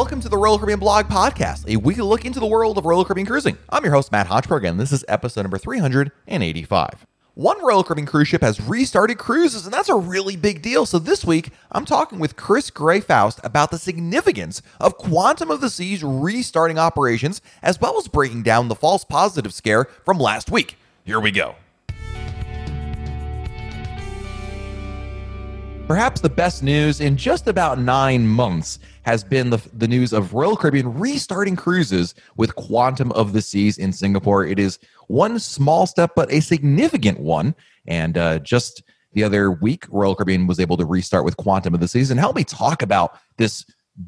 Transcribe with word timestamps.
Welcome 0.00 0.22
to 0.22 0.30
the 0.30 0.38
Royal 0.38 0.56
Caribbean 0.56 0.80
Blog 0.80 1.08
Podcast, 1.08 1.68
a 1.68 1.76
weekly 1.76 2.04
look 2.04 2.24
into 2.24 2.40
the 2.40 2.46
world 2.46 2.78
of 2.78 2.86
Royal 2.86 3.04
Caribbean 3.04 3.26
cruising. 3.26 3.58
I'm 3.68 3.84
your 3.84 3.92
host, 3.92 4.10
Matt 4.10 4.28
Hochberg, 4.28 4.66
and 4.66 4.80
this 4.80 4.92
is 4.92 5.04
episode 5.08 5.42
number 5.42 5.58
385. 5.58 7.06
One 7.34 7.62
Royal 7.62 7.84
Caribbean 7.84 8.06
cruise 8.06 8.28
ship 8.28 8.40
has 8.40 8.62
restarted 8.62 9.18
cruises, 9.18 9.66
and 9.66 9.74
that's 9.74 9.90
a 9.90 9.94
really 9.94 10.36
big 10.36 10.62
deal. 10.62 10.86
So 10.86 10.98
this 10.98 11.22
week, 11.22 11.50
I'm 11.70 11.84
talking 11.84 12.18
with 12.18 12.34
Chris 12.34 12.70
Gray 12.70 13.00
Faust 13.00 13.40
about 13.44 13.70
the 13.70 13.76
significance 13.76 14.62
of 14.80 14.96
Quantum 14.96 15.50
of 15.50 15.60
the 15.60 15.68
Seas 15.68 16.02
restarting 16.02 16.78
operations, 16.78 17.42
as 17.62 17.78
well 17.78 17.98
as 17.98 18.08
breaking 18.08 18.42
down 18.42 18.68
the 18.68 18.74
false 18.74 19.04
positive 19.04 19.52
scare 19.52 19.84
from 20.06 20.16
last 20.16 20.50
week. 20.50 20.78
Here 21.04 21.20
we 21.20 21.30
go. 21.30 21.56
Perhaps 25.86 26.20
the 26.20 26.30
best 26.30 26.62
news 26.62 27.00
in 27.00 27.16
just 27.16 27.48
about 27.48 27.78
nine 27.78 28.26
months 28.26 28.78
has 29.02 29.24
been 29.24 29.50
the, 29.50 29.58
the 29.72 29.88
news 29.88 30.12
of 30.12 30.34
Royal 30.34 30.56
Caribbean 30.56 30.98
restarting 30.98 31.56
cruises 31.56 32.14
with 32.36 32.54
Quantum 32.56 33.12
of 33.12 33.32
the 33.32 33.42
Seas 33.42 33.78
in 33.78 33.92
Singapore. 33.92 34.44
It 34.44 34.58
is 34.58 34.78
one 35.08 35.38
small 35.38 35.86
step, 35.86 36.12
but 36.14 36.30
a 36.32 36.40
significant 36.40 37.20
one. 37.20 37.54
And 37.86 38.18
uh, 38.18 38.38
just 38.40 38.82
the 39.12 39.24
other 39.24 39.50
week, 39.50 39.86
Royal 39.88 40.14
Caribbean 40.14 40.46
was 40.46 40.60
able 40.60 40.76
to 40.76 40.84
restart 40.84 41.24
with 41.24 41.36
Quantum 41.36 41.74
of 41.74 41.80
the 41.80 41.88
Seas. 41.88 42.10
And 42.10 42.20
help 42.20 42.36
me 42.36 42.44
talk 42.44 42.82
about 42.82 43.18
this 43.38 43.64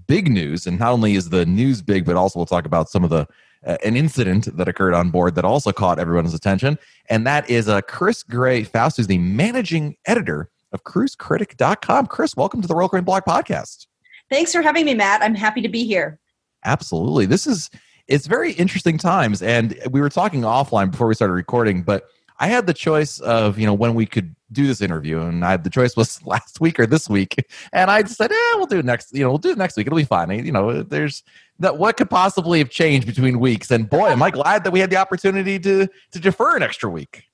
big 0.06 0.30
news. 0.30 0.66
And 0.66 0.78
not 0.78 0.92
only 0.92 1.14
is 1.14 1.30
the 1.30 1.46
news 1.46 1.82
big, 1.82 2.04
but 2.04 2.16
also 2.16 2.38
we'll 2.38 2.46
talk 2.46 2.66
about 2.66 2.88
some 2.88 3.04
of 3.04 3.10
the 3.10 3.26
uh, 3.64 3.76
an 3.84 3.96
incident 3.96 4.48
that 4.56 4.66
occurred 4.66 4.94
on 4.94 5.10
board 5.10 5.36
that 5.36 5.44
also 5.44 5.72
caught 5.72 5.98
everyone's 5.98 6.34
attention. 6.34 6.78
And 7.08 7.24
that 7.26 7.48
is 7.48 7.68
uh, 7.68 7.80
Chris 7.82 8.24
Gray 8.24 8.64
Faust, 8.64 8.96
who's 8.96 9.06
the 9.06 9.18
managing 9.18 9.96
editor 10.04 10.50
of 10.72 10.82
cruisecritic.com. 10.84 12.06
Chris, 12.06 12.36
welcome 12.36 12.60
to 12.60 12.66
the 12.66 12.74
Royal 12.74 12.88
Caribbean 12.88 13.04
Blog 13.04 13.22
Podcast. 13.22 13.86
Thanks 14.32 14.50
for 14.50 14.62
having 14.62 14.86
me, 14.86 14.94
Matt. 14.94 15.22
I'm 15.22 15.34
happy 15.34 15.60
to 15.60 15.68
be 15.68 15.84
here. 15.84 16.18
Absolutely. 16.64 17.26
This 17.26 17.46
is 17.46 17.68
it's 18.08 18.26
very 18.26 18.52
interesting 18.52 18.96
times 18.96 19.42
and 19.42 19.78
we 19.90 20.00
were 20.00 20.08
talking 20.08 20.40
offline 20.40 20.90
before 20.90 21.06
we 21.06 21.14
started 21.14 21.34
recording, 21.34 21.82
but 21.82 22.04
I 22.38 22.46
had 22.46 22.66
the 22.66 22.72
choice 22.72 23.20
of, 23.20 23.58
you 23.58 23.66
know, 23.66 23.74
when 23.74 23.94
we 23.94 24.06
could 24.06 24.34
do 24.50 24.66
this 24.66 24.80
interview 24.80 25.20
and 25.20 25.44
I 25.44 25.58
the 25.58 25.68
choice 25.68 25.96
was 25.96 26.22
last 26.26 26.62
week 26.62 26.80
or 26.80 26.86
this 26.86 27.10
week. 27.10 27.44
And 27.74 27.90
I 27.90 28.04
said, 28.04 28.30
"Yeah, 28.30 28.56
we'll 28.56 28.64
do 28.64 28.78
it 28.78 28.86
next, 28.86 29.14
you 29.14 29.22
know, 29.22 29.28
we'll 29.28 29.38
do 29.38 29.50
it 29.50 29.58
next 29.58 29.76
week. 29.76 29.86
It'll 29.86 29.98
be 29.98 30.04
fine." 30.04 30.30
You 30.30 30.50
know, 30.50 30.82
there's 30.82 31.22
that 31.58 31.76
what 31.76 31.98
could 31.98 32.08
possibly 32.08 32.58
have 32.58 32.70
changed 32.70 33.06
between 33.06 33.38
weeks 33.38 33.70
and 33.70 33.88
boy, 33.88 34.08
am 34.08 34.22
I 34.22 34.30
glad 34.30 34.64
that 34.64 34.70
we 34.70 34.80
had 34.80 34.88
the 34.88 34.96
opportunity 34.96 35.58
to 35.58 35.86
to 36.12 36.18
defer 36.18 36.56
an 36.56 36.62
extra 36.62 36.88
week. 36.88 37.24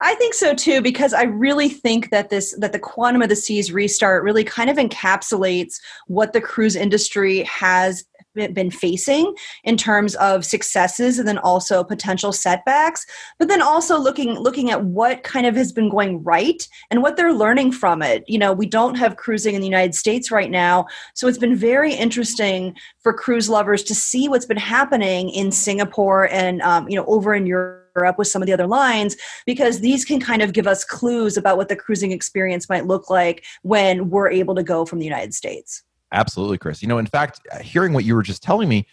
I 0.00 0.14
think 0.16 0.34
so 0.34 0.54
too, 0.54 0.80
because 0.80 1.12
I 1.12 1.24
really 1.24 1.68
think 1.68 2.10
that 2.10 2.30
this 2.30 2.54
that 2.58 2.72
the 2.72 2.78
quantum 2.78 3.22
of 3.22 3.28
the 3.28 3.36
seas 3.36 3.72
restart 3.72 4.24
really 4.24 4.44
kind 4.44 4.70
of 4.70 4.76
encapsulates 4.76 5.80
what 6.06 6.32
the 6.32 6.40
cruise 6.40 6.76
industry 6.76 7.44
has 7.44 8.04
been 8.34 8.70
facing 8.70 9.34
in 9.64 9.76
terms 9.76 10.14
of 10.16 10.44
successes 10.44 11.18
and 11.18 11.26
then 11.26 11.38
also 11.38 11.82
potential 11.82 12.32
setbacks 12.32 13.04
but 13.38 13.48
then 13.48 13.60
also 13.60 13.98
looking 13.98 14.38
looking 14.38 14.70
at 14.70 14.84
what 14.84 15.24
kind 15.24 15.44
of 15.44 15.56
has 15.56 15.72
been 15.72 15.88
going 15.88 16.22
right 16.22 16.68
and 16.90 17.02
what 17.02 17.16
they're 17.16 17.32
learning 17.32 17.72
from 17.72 18.00
it. 18.00 18.22
You 18.28 18.38
know 18.38 18.52
we 18.52 18.66
don't 18.66 18.94
have 18.94 19.16
cruising 19.16 19.54
in 19.56 19.60
the 19.60 19.66
united 19.66 19.94
states 19.94 20.30
right 20.30 20.50
now 20.50 20.86
so 21.14 21.26
it's 21.26 21.38
been 21.38 21.56
very 21.56 21.92
interesting 21.94 22.76
for 23.00 23.12
cruise 23.12 23.48
lovers 23.48 23.82
to 23.84 23.94
see 23.94 24.28
what's 24.28 24.46
been 24.46 24.56
happening 24.56 25.30
in 25.30 25.50
singapore 25.50 26.28
and 26.28 26.60
um, 26.62 26.88
you 26.88 26.96
know 26.96 27.06
over 27.06 27.34
in 27.34 27.46
europe 27.46 27.87
up 28.04 28.18
with 28.18 28.28
some 28.28 28.42
of 28.42 28.46
the 28.46 28.52
other 28.52 28.66
lines 28.66 29.16
because 29.46 29.80
these 29.80 30.04
can 30.04 30.20
kind 30.20 30.42
of 30.42 30.52
give 30.52 30.66
us 30.66 30.84
clues 30.84 31.36
about 31.36 31.56
what 31.56 31.68
the 31.68 31.76
cruising 31.76 32.12
experience 32.12 32.68
might 32.68 32.86
look 32.86 33.10
like 33.10 33.44
when 33.62 34.10
we're 34.10 34.30
able 34.30 34.54
to 34.54 34.62
go 34.62 34.84
from 34.84 34.98
the 34.98 35.04
United 35.04 35.34
States. 35.34 35.82
Absolutely, 36.12 36.58
Chris. 36.58 36.82
You 36.82 36.88
know, 36.88 36.98
in 36.98 37.06
fact, 37.06 37.40
hearing 37.60 37.92
what 37.92 38.04
you 38.04 38.14
were 38.14 38.22
just 38.22 38.42
telling 38.42 38.68
me, 38.68 38.86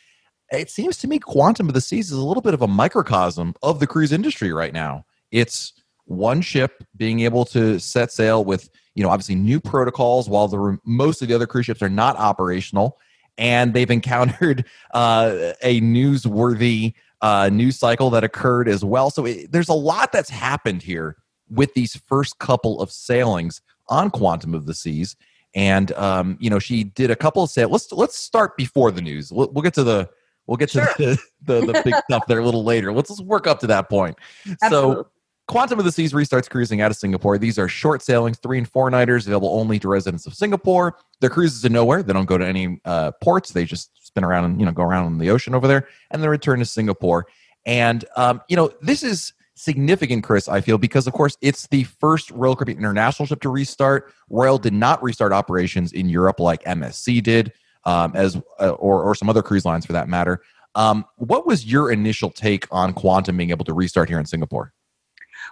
it 0.51 0.69
seems 0.69 0.97
to 0.97 1.07
me 1.07 1.19
Quantum 1.19 1.67
of 1.67 1.73
the 1.73 1.81
Seas 1.81 2.11
is 2.11 2.17
a 2.17 2.25
little 2.25 2.41
bit 2.41 2.53
of 2.53 2.61
a 2.61 2.67
microcosm 2.67 3.55
of 3.63 3.79
the 3.79 3.88
cruise 3.88 4.11
industry 4.11 4.51
right 4.53 4.73
now. 4.73 5.05
It's 5.31 5.73
one 6.05 6.41
ship 6.41 6.83
being 6.97 7.22
able 7.22 7.45
to 7.45 7.79
set 7.79 8.11
sail 8.11 8.43
with, 8.43 8.69
you 8.93 9.03
know, 9.03 9.09
obviously 9.09 9.35
new 9.35 9.59
protocols 9.59 10.29
while 10.29 10.47
the 10.47 10.77
most 10.85 11.22
of 11.22 11.27
the 11.27 11.33
other 11.33 11.47
cruise 11.47 11.66
ships 11.66 11.81
are 11.81 11.89
not 11.89 12.16
operational 12.17 12.99
and 13.37 13.73
they've 13.73 13.91
encountered 13.91 14.66
uh, 14.93 15.53
a 15.61 15.81
newsworthy 15.81 16.93
uh, 17.25 17.50
news 17.50 17.75
cycle 17.80 18.12
that 18.12 18.24
occurred 18.24 18.69
as 18.69 18.86
well. 18.86 19.09
So 19.09 19.25
it, 19.25 19.52
there's 19.52 19.68
a 19.68 19.74
lot 19.74 20.12
that's 20.12 20.30
happened 20.30 20.84
here 20.84 21.18
with 21.50 21.74
these 21.74 21.96
first 21.96 22.38
couple 22.38 22.80
of 22.80 22.91
sailings 22.91 23.62
on 23.90 24.12
Quantum 24.12 24.53
of 24.53 24.68
the 24.68 24.75
Seas. 24.75 25.16
And 25.56 25.91
um, 25.94 26.38
you 26.40 26.52
know, 26.52 26.59
she 26.59 26.84
did 26.84 27.09
a 27.09 27.16
couple 27.16 27.41
of 27.41 27.50
sails. 27.50 27.72
Let's 27.72 27.91
let's 27.91 28.16
start 28.16 28.56
before 28.58 28.91
the 28.91 29.02
news. 29.02 29.31
We'll, 29.31 29.50
we'll 29.52 29.64
get 29.64 29.74
to 29.74 29.84
the 29.84 30.08
we'll 30.46 30.58
get 30.58 30.69
to 30.69 30.81
the, 31.00 31.18
the, 31.41 31.66
the 31.66 31.81
big 31.84 31.96
stuff 32.08 32.28
there 32.28 32.38
a 32.38 32.46
little 32.46 32.64
later. 32.64 32.94
Let's 32.94 33.09
just 33.09 33.25
work 33.25 33.47
up 33.47 33.59
to 33.62 33.68
that 33.68 33.90
point. 33.90 34.19
Absolutely. 34.62 34.69
So 34.69 35.08
Quantum 35.47 35.80
of 35.80 35.85
the 35.85 35.91
Seas 35.91 36.14
restarts 36.14 36.47
cruising 36.47 36.81
out 36.81 36.91
of 36.91 36.97
Singapore. 36.97 37.40
These 37.40 37.58
are 37.58 37.68
short 37.68 38.03
sailings, 38.03 38.38
three 38.38 38.59
and 38.59 38.69
four 38.69 38.91
nighters, 38.91 39.25
available 39.25 39.50
only 39.59 39.80
to 39.80 39.88
residents 39.88 40.28
of 40.28 40.35
Singapore. 40.35 40.97
Their 41.22 41.30
cruises 41.31 41.62
to 41.64 41.69
nowhere. 41.69 42.03
They 42.03 42.14
don't 42.14 42.25
go 42.25 42.38
to 42.38 42.46
any 42.46 42.80
uh, 42.85 43.12
ports. 43.22 43.52
They 43.52 43.66
just 43.66 44.04
spin 44.16 44.24
around 44.24 44.46
and 44.46 44.59
you 44.59 44.66
know 44.66 44.72
go 44.72 44.84
around 44.84 45.08
in 45.08 45.18
the 45.18 45.30
ocean 45.30 45.53
over 45.53 45.68
there, 45.68 45.88
and 46.12 46.22
then 46.22 46.30
return 46.30 46.59
to 46.59 46.66
Singapore. 46.66 47.28
And 47.66 48.06
um, 48.16 48.42
you 48.48 48.56
know 48.56 48.72
this 48.81 49.03
is 49.03 49.34
significant, 49.56 50.24
Chris. 50.24 50.48
I 50.48 50.62
feel 50.62 50.78
because 50.78 51.06
of 51.06 51.14
course 51.14 51.38
it's 51.42 51.68
the 51.68 51.84
first 51.84 52.31
Royal 52.31 52.56
Caribbean 52.56 52.80
international 52.80 53.26
ship 53.26 53.42
to 53.42 53.50
restart. 53.50 54.14
Royal 54.30 54.58
did 54.58 54.74
not 54.74 55.03
restart 55.03 55.34
operations 55.34 55.92
in 55.92 56.08
Europe 56.08 56.40
like 56.40 56.64
MSC 56.64 57.22
did, 57.22 57.52
um, 57.84 58.14
as 58.16 58.38
uh, 58.59 58.70
or 58.70 59.03
or 59.03 59.16
some 59.16 59.30
other 59.30 59.44
cruise 59.44 59.66
lines 59.66 59.86
for 59.86 59.94
that 59.94 60.08
matter. 60.08 60.42
Um, 60.76 61.06
what 61.18 61.46
was 61.46 61.66
your 61.66 61.92
initial 61.92 62.30
take 62.30 62.68
on 62.72 62.94
Quantum 62.94 63.38
being 63.38 63.50
able 63.50 63.66
to 63.66 63.74
restart 63.74 64.09
here 64.09 64.20
in 64.20 64.26
Singapore? 64.26 64.74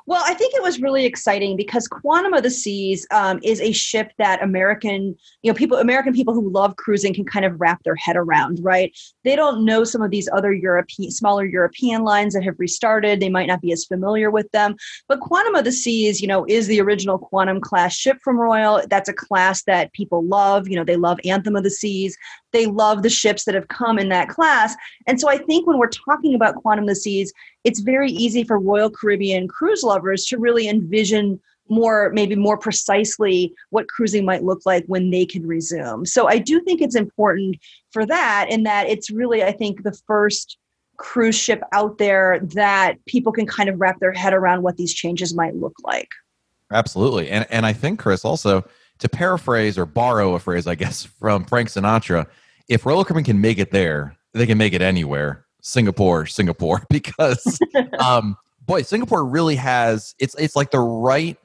Well, 0.06 0.24
I 0.26 0.34
think 0.34 0.54
it 0.54 0.62
was 0.62 0.82
really 0.82 1.06
exciting 1.06 1.58
because 1.58 1.88
Quantum 1.88 2.34
of 2.34 2.44
the 2.44 2.50
Seas 2.50 3.06
um, 3.12 3.40
is 3.44 3.62
a 3.62 3.72
ship 3.72 4.12
that 4.18 4.44
American, 4.44 5.16
you 5.42 5.52
know, 5.52 5.54
people, 5.54 5.78
American 5.78 6.14
people 6.14 6.34
who 6.34 6.50
love 6.50 6.76
cruising 6.76 7.14
can 7.14 7.26
kind 7.26 7.46
of 7.46 7.60
wrap 7.60 7.84
their 7.84 7.96
head 7.96 8.16
around, 8.16 8.60
right? 8.62 8.96
They 9.24 9.36
don't 9.36 9.66
know 9.66 9.84
some 9.84 10.02
of 10.02 10.12
these 10.12 10.30
other 10.34 10.54
European, 10.54 11.12
smaller 11.12 11.46
European 11.46 12.04
lines 12.04 12.34
that 12.34 12.44
have 12.44 12.60
restarted. 12.60 13.20
They 13.20 13.30
might 13.30 13.48
not 13.48 13.62
be 13.62 13.72
as 13.72 13.86
familiar 13.86 14.32
with 14.32 14.50
them. 14.52 14.76
But 15.08 15.20
Quantum 15.20 15.56
of 15.56 15.66
the 15.66 15.72
Seas, 15.72 16.22
you 16.22 16.28
know, 16.28 16.46
is 16.48 16.68
the 16.68 16.82
original 16.82 17.18
Quantum 17.18 17.62
class 17.62 17.94
ship 17.94 18.18
from 18.24 18.38
Royal. 18.40 18.82
That's 18.90 19.10
a 19.10 19.14
class 19.14 19.64
that 19.64 19.94
people 19.94 20.24
love. 20.26 20.68
You 20.68 20.76
know, 20.76 20.84
they 20.84 20.98
love 20.98 21.20
Anthem 21.26 21.56
of 21.56 21.64
the 21.64 21.70
Seas. 21.70 22.18
They 22.54 22.68
love 22.68 23.04
the 23.04 23.10
ships 23.10 23.46
that 23.46 23.56
have 23.56 23.68
come 23.68 24.00
in 24.00 24.10
that 24.10 24.30
class. 24.30 24.76
And 25.08 25.20
so 25.20 25.30
I 25.30 25.38
think 25.38 25.68
when 25.68 25.78
we're 25.78 25.90
talking 25.90 26.36
about 26.36 26.56
Quantum 26.56 26.86
of 26.86 26.90
the 26.90 26.96
Seas, 26.96 27.34
it's 27.64 27.82
very 27.82 28.12
easy 28.12 28.44
for 28.44 28.60
Royal 28.60 28.90
Caribbean 28.90 29.48
cruise 29.48 29.84
lovers 29.84 30.26
to 30.26 30.38
really 30.38 30.70
envision 30.70 31.40
more 31.70 32.12
maybe 32.14 32.36
more 32.36 32.58
precisely 32.58 33.54
what 33.70 33.88
cruising 33.88 34.26
might 34.26 34.44
look 34.44 34.62
like 34.66 34.84
when 34.88 35.10
they 35.10 35.26
can 35.26 35.46
resume. 35.48 36.06
So 36.06 36.28
i 36.28 36.38
do 36.38 36.62
think 36.62 36.82
it's 36.82 36.96
important 36.96 37.58
for 37.92 38.06
that 38.06 38.48
in 38.50 38.64
that 38.64 38.90
it's 38.90 39.10
really 39.10 39.44
i 39.44 39.52
think 39.52 39.84
the 39.84 39.98
first 40.06 40.58
cruise 40.98 41.36
ship 41.36 41.62
out 41.72 41.98
there 41.98 42.40
that 42.54 43.04
people 43.06 43.32
can 43.32 43.48
kind 43.48 43.70
of 43.70 43.80
wrap 43.80 44.00
their 44.00 44.12
head 44.12 44.34
around 44.34 44.62
what 44.62 44.78
these 44.78 44.94
changes 44.94 45.34
might 45.34 45.56
look 45.56 45.74
like. 45.84 46.10
Absolutely. 46.72 47.30
And 47.30 47.46
and 47.50 47.66
i 47.66 47.74
think 47.74 48.00
chris 48.00 48.26
also 48.26 48.64
to 49.00 49.10
paraphrase 49.10 49.78
or 49.78 49.86
borrow 49.86 50.36
a 50.36 50.40
phrase 50.40 50.68
i 50.68 50.76
guess 50.76 51.04
from 51.04 51.46
frank 51.46 51.70
sinatra 51.70 52.28
if 52.70 52.86
royal 52.86 53.04
caribbean 53.04 53.26
can 53.26 53.42
make 53.42 53.58
it 53.58 53.72
there 53.72 54.16
they 54.34 54.46
can 54.46 54.58
make 54.58 54.74
it 54.74 54.82
anywhere 54.82 55.46
Singapore, 55.64 56.26
Singapore, 56.28 56.84
because 56.90 57.60
um, 58.00 58.38
boy, 58.66 58.84
Singapore 58.84 59.26
really 59.26 59.56
has 59.56 60.14
it's 60.20 60.36
it's 60.36 60.56
like 60.56 60.70
the 60.70 60.80
right 60.80 61.38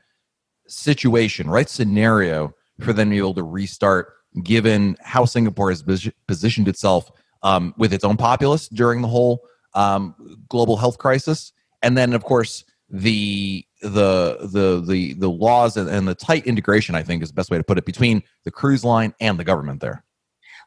situation, 0.67 1.49
right 1.49 1.69
scenario 1.69 2.53
for 2.81 2.93
them 2.93 3.09
to 3.09 3.15
be 3.15 3.19
able 3.19 3.35
to 3.35 3.43
restart, 3.43 4.12
given 4.44 4.97
how 5.03 5.25
Singapore 5.25 5.70
has 5.70 5.82
positioned 6.26 6.69
itself 6.69 7.11
um, 7.43 7.73
with 7.79 7.93
its 7.93 8.05
own 8.05 8.17
populace 8.17 8.69
during 8.69 9.00
the 9.00 9.09
whole 9.09 9.41
um, 9.75 10.14
global 10.49 10.76
health 10.76 10.99
crisis, 10.99 11.53
and 11.82 11.97
then 11.97 12.12
of 12.12 12.25
course 12.25 12.64
the 12.91 13.64
the 13.82 14.38
the 14.53 14.82
the 14.85 15.14
the 15.14 15.31
laws 15.31 15.76
and, 15.76 15.88
and 15.88 16.09
the 16.09 16.14
tight 16.14 16.47
integration, 16.47 16.94
I 16.94 17.03
think, 17.03 17.23
is 17.23 17.31
the 17.31 17.35
best 17.35 17.50
way 17.50 17.56
to 17.56 17.64
put 17.64 17.79
it 17.79 17.85
between 17.85 18.23
the 18.44 18.50
cruise 18.50 18.85
line 18.85 19.14
and 19.21 19.38
the 19.38 19.44
government 19.44 19.81
there. 19.81 20.05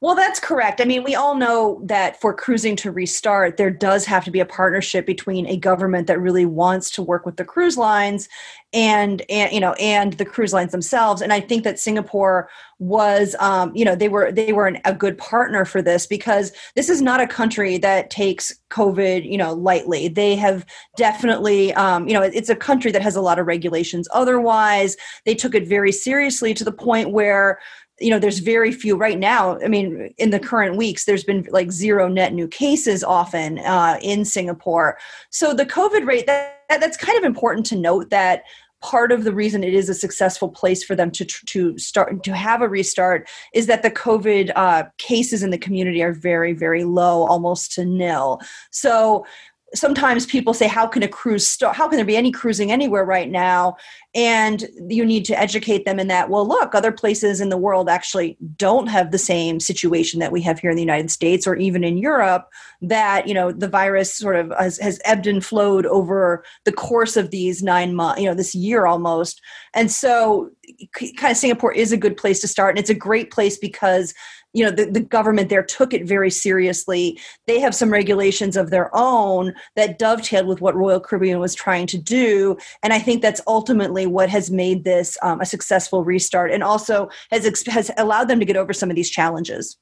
Well, 0.02 0.16
that's 0.16 0.40
correct. 0.40 0.82
I 0.82 0.86
mean, 0.86 1.04
we 1.04 1.14
all 1.14 1.36
know 1.36 1.80
that 1.86 2.20
for 2.20 2.34
cruising 2.34 2.76
to 2.78 2.92
restart, 2.92 3.58
there 3.58 3.70
does 3.70 4.04
have 4.06 4.26
to 4.26 4.32
be 4.32 4.40
a 4.40 4.46
partnership 4.48 5.06
between 5.06 5.46
a 5.46 5.56
government 5.56 6.08
that 6.08 6.20
really 6.20 6.48
wants 6.48 6.90
to 6.92 7.04
work 7.04 7.24
with 7.24 7.38
the 7.38 7.46
cruise 7.46 7.78
lines 7.78 8.28
and 8.74 9.22
and 9.30 9.52
you 9.52 9.60
know 9.60 9.74
and 9.74 10.14
the 10.14 10.26
cruise 10.26 10.54
lines 10.54 10.72
themselves. 10.72 11.22
And 11.22 11.34
i 11.34 11.40
think 11.40 11.64
that 11.64 11.80
singapore 11.80 12.50
was 12.80 13.36
um, 13.40 13.72
you 13.76 13.86
know 13.86 13.96
they 13.96 14.10
were 14.10 14.32
they 14.32 14.54
were 14.54 14.66
an, 14.66 14.80
a 14.86 14.94
good 14.94 15.18
partner 15.18 15.66
for 15.66 15.84
this 15.84 16.08
because 16.08 16.52
this 16.76 16.90
is 16.90 17.00
not 17.00 17.22
a 17.22 17.28
country 17.28 17.78
that 17.78 18.10
takes 18.10 18.58
covid 18.72 19.30
you 19.30 19.38
know 19.38 19.54
lightly. 19.54 20.08
They 20.08 20.36
have 20.38 20.66
definitely 20.98 21.74
um, 21.76 22.08
you 22.08 22.14
know 22.14 22.24
it's 22.24 22.50
a 22.50 22.56
country 22.56 22.92
that 22.92 23.04
has 23.04 23.16
a 23.16 23.22
lot 23.22 23.38
of 23.40 23.46
regulations 23.46 24.08
otherwise. 24.14 24.98
They 25.26 25.36
took 25.36 25.54
it 25.54 25.68
very 25.68 25.92
seriously 25.92 26.54
to 26.56 26.64
the 26.64 26.72
point 26.72 27.12
where 27.12 27.60
you 28.02 28.10
know 28.10 28.20
there's 28.20 28.40
very 28.40 28.72
few 28.72 28.96
right 28.96 29.20
now 29.20 29.60
i 29.64 29.68
mean 29.68 30.14
in 30.18 30.32
the 30.32 30.40
current 30.40 30.76
weeks 30.76 31.06
there's 31.06 31.24
been 31.24 31.48
like 31.52 31.72
zero 31.72 32.08
net 32.08 32.34
new 32.34 32.48
cases 32.48 33.04
often 33.04 33.60
uh, 33.60 33.98
in 34.02 34.26
singapore 34.26 34.98
so 35.30 35.54
the 35.54 35.66
covid 35.66 36.06
rate 36.06 36.26
that, 36.26 36.58
that's 36.70 36.98
kind 36.98 37.18
of 37.18 37.24
important 37.24 37.66
to 37.66 37.76
note 37.76 38.10
that 38.10 38.44
part 38.82 39.12
of 39.12 39.24
the 39.24 39.34
reason 39.34 39.64
it 39.64 39.74
is 39.74 39.90
a 39.90 39.94
successful 39.94 40.50
place 40.50 40.84
for 40.84 40.96
them 40.96 41.12
to 41.12 41.24
to 41.24 41.78
start 41.78 42.24
to 42.24 42.36
have 42.36 42.62
a 42.62 42.68
restart 42.68 43.30
is 43.54 43.68
that 43.68 43.84
the 43.84 43.92
COVID 43.92 44.52
uh, 44.56 44.84
cases 44.98 45.44
in 45.44 45.52
the 45.52 45.58
community 45.58 46.02
are 46.02 46.14
very 46.14 46.54
very 46.54 46.84
low, 46.84 47.26
almost 47.28 47.72
to 47.74 47.86
nil. 47.86 48.40
So 48.72 49.26
sometimes 49.74 50.26
people 50.26 50.54
say 50.54 50.68
how 50.68 50.86
can 50.86 51.02
a 51.02 51.08
cruise 51.08 51.48
start 51.48 51.76
how 51.76 51.88
can 51.88 51.96
there 51.96 52.06
be 52.06 52.18
any 52.18 52.32
cruising 52.32 52.72
anywhere 52.72 53.06
right 53.06 53.30
now? 53.30 53.76
And 54.14 54.68
you 54.90 55.06
need 55.06 55.24
to 55.26 55.40
educate 55.40 55.86
them 55.86 56.00
in 56.00 56.08
that 56.08 56.30
well 56.30 56.48
look 56.48 56.76
other 56.76 56.92
places 56.92 57.40
in 57.40 57.50
the 57.50 57.58
world 57.58 57.90
actually 57.90 58.38
don't 58.58 58.88
have 58.88 59.12
the 59.12 59.18
same 59.18 59.60
situation 59.60 60.20
that 60.20 60.32
we 60.32 60.42
have 60.42 60.60
here 60.60 60.70
in 60.70 60.76
the 60.76 60.82
united 60.82 61.10
states 61.10 61.48
or 61.48 61.56
even 61.56 61.84
in 61.84 61.98
europe 61.98 62.50
that 62.82 63.28
you 63.28 63.34
know 63.34 63.52
the 63.52 63.68
virus 63.68 64.14
sort 64.14 64.36
of 64.36 64.52
has, 64.60 64.78
has 64.80 65.00
ebbed 65.06 65.28
and 65.28 65.46
flowed 65.46 65.86
over 65.86 66.44
the 66.66 66.72
course 66.72 67.16
of 67.16 67.32
these 67.32 67.64
nine 67.64 67.96
months 67.96 68.22
you 68.22 68.28
know 68.28 68.34
this 68.34 68.54
year 68.54 68.86
almost. 68.86 69.42
And 69.74 69.90
so 69.90 70.52
kind 70.96 71.32
of 71.32 71.38
singapore 71.38 71.72
is 71.72 71.92
a 71.92 71.98
good 71.98 72.18
place 72.18 72.42
to 72.42 72.48
start 72.48 72.72
and 72.72 72.80
it's 72.80 72.90
a 72.90 72.96
great 72.96 73.32
place 73.32 73.58
because 73.58 74.14
you 74.54 74.64
know 74.64 74.72
the, 74.72 74.86
the 74.86 75.00
government 75.00 75.50
there 75.50 75.64
took 75.64 75.94
it 75.94 76.06
very 76.06 76.30
seriously. 76.30 77.20
They 77.48 77.60
have 77.60 77.76
some 77.76 77.92
regulations 77.92 78.58
of 78.58 78.70
their 78.70 78.90
own 78.94 79.54
that 79.76 80.00
dovetailed 80.00 80.48
with 80.48 80.62
what 80.62 80.76
royal 80.76 81.00
caribbean 81.00 81.40
was 81.40 81.56
trying 81.56 81.88
to 81.88 81.98
do. 81.98 82.58
And 82.84 82.94
i 82.94 83.00
think 83.00 83.22
that's 83.22 83.42
ultimately 83.48 84.06
what 84.06 84.30
has 84.30 84.52
made 84.52 84.84
this 84.84 85.18
um, 85.22 85.42
a 85.42 85.46
successful 85.46 86.04
restart 86.04 86.52
and 86.52 86.64
also 86.64 87.10
has 87.32 87.46
has 87.68 87.92
allowed 87.98 88.28
them 88.28 88.40
to 88.40 88.46
get 88.46 88.58
over 88.58 88.74
some 88.74 88.90
of 88.90 88.96
these 88.96 89.10
challenges. 89.10 89.78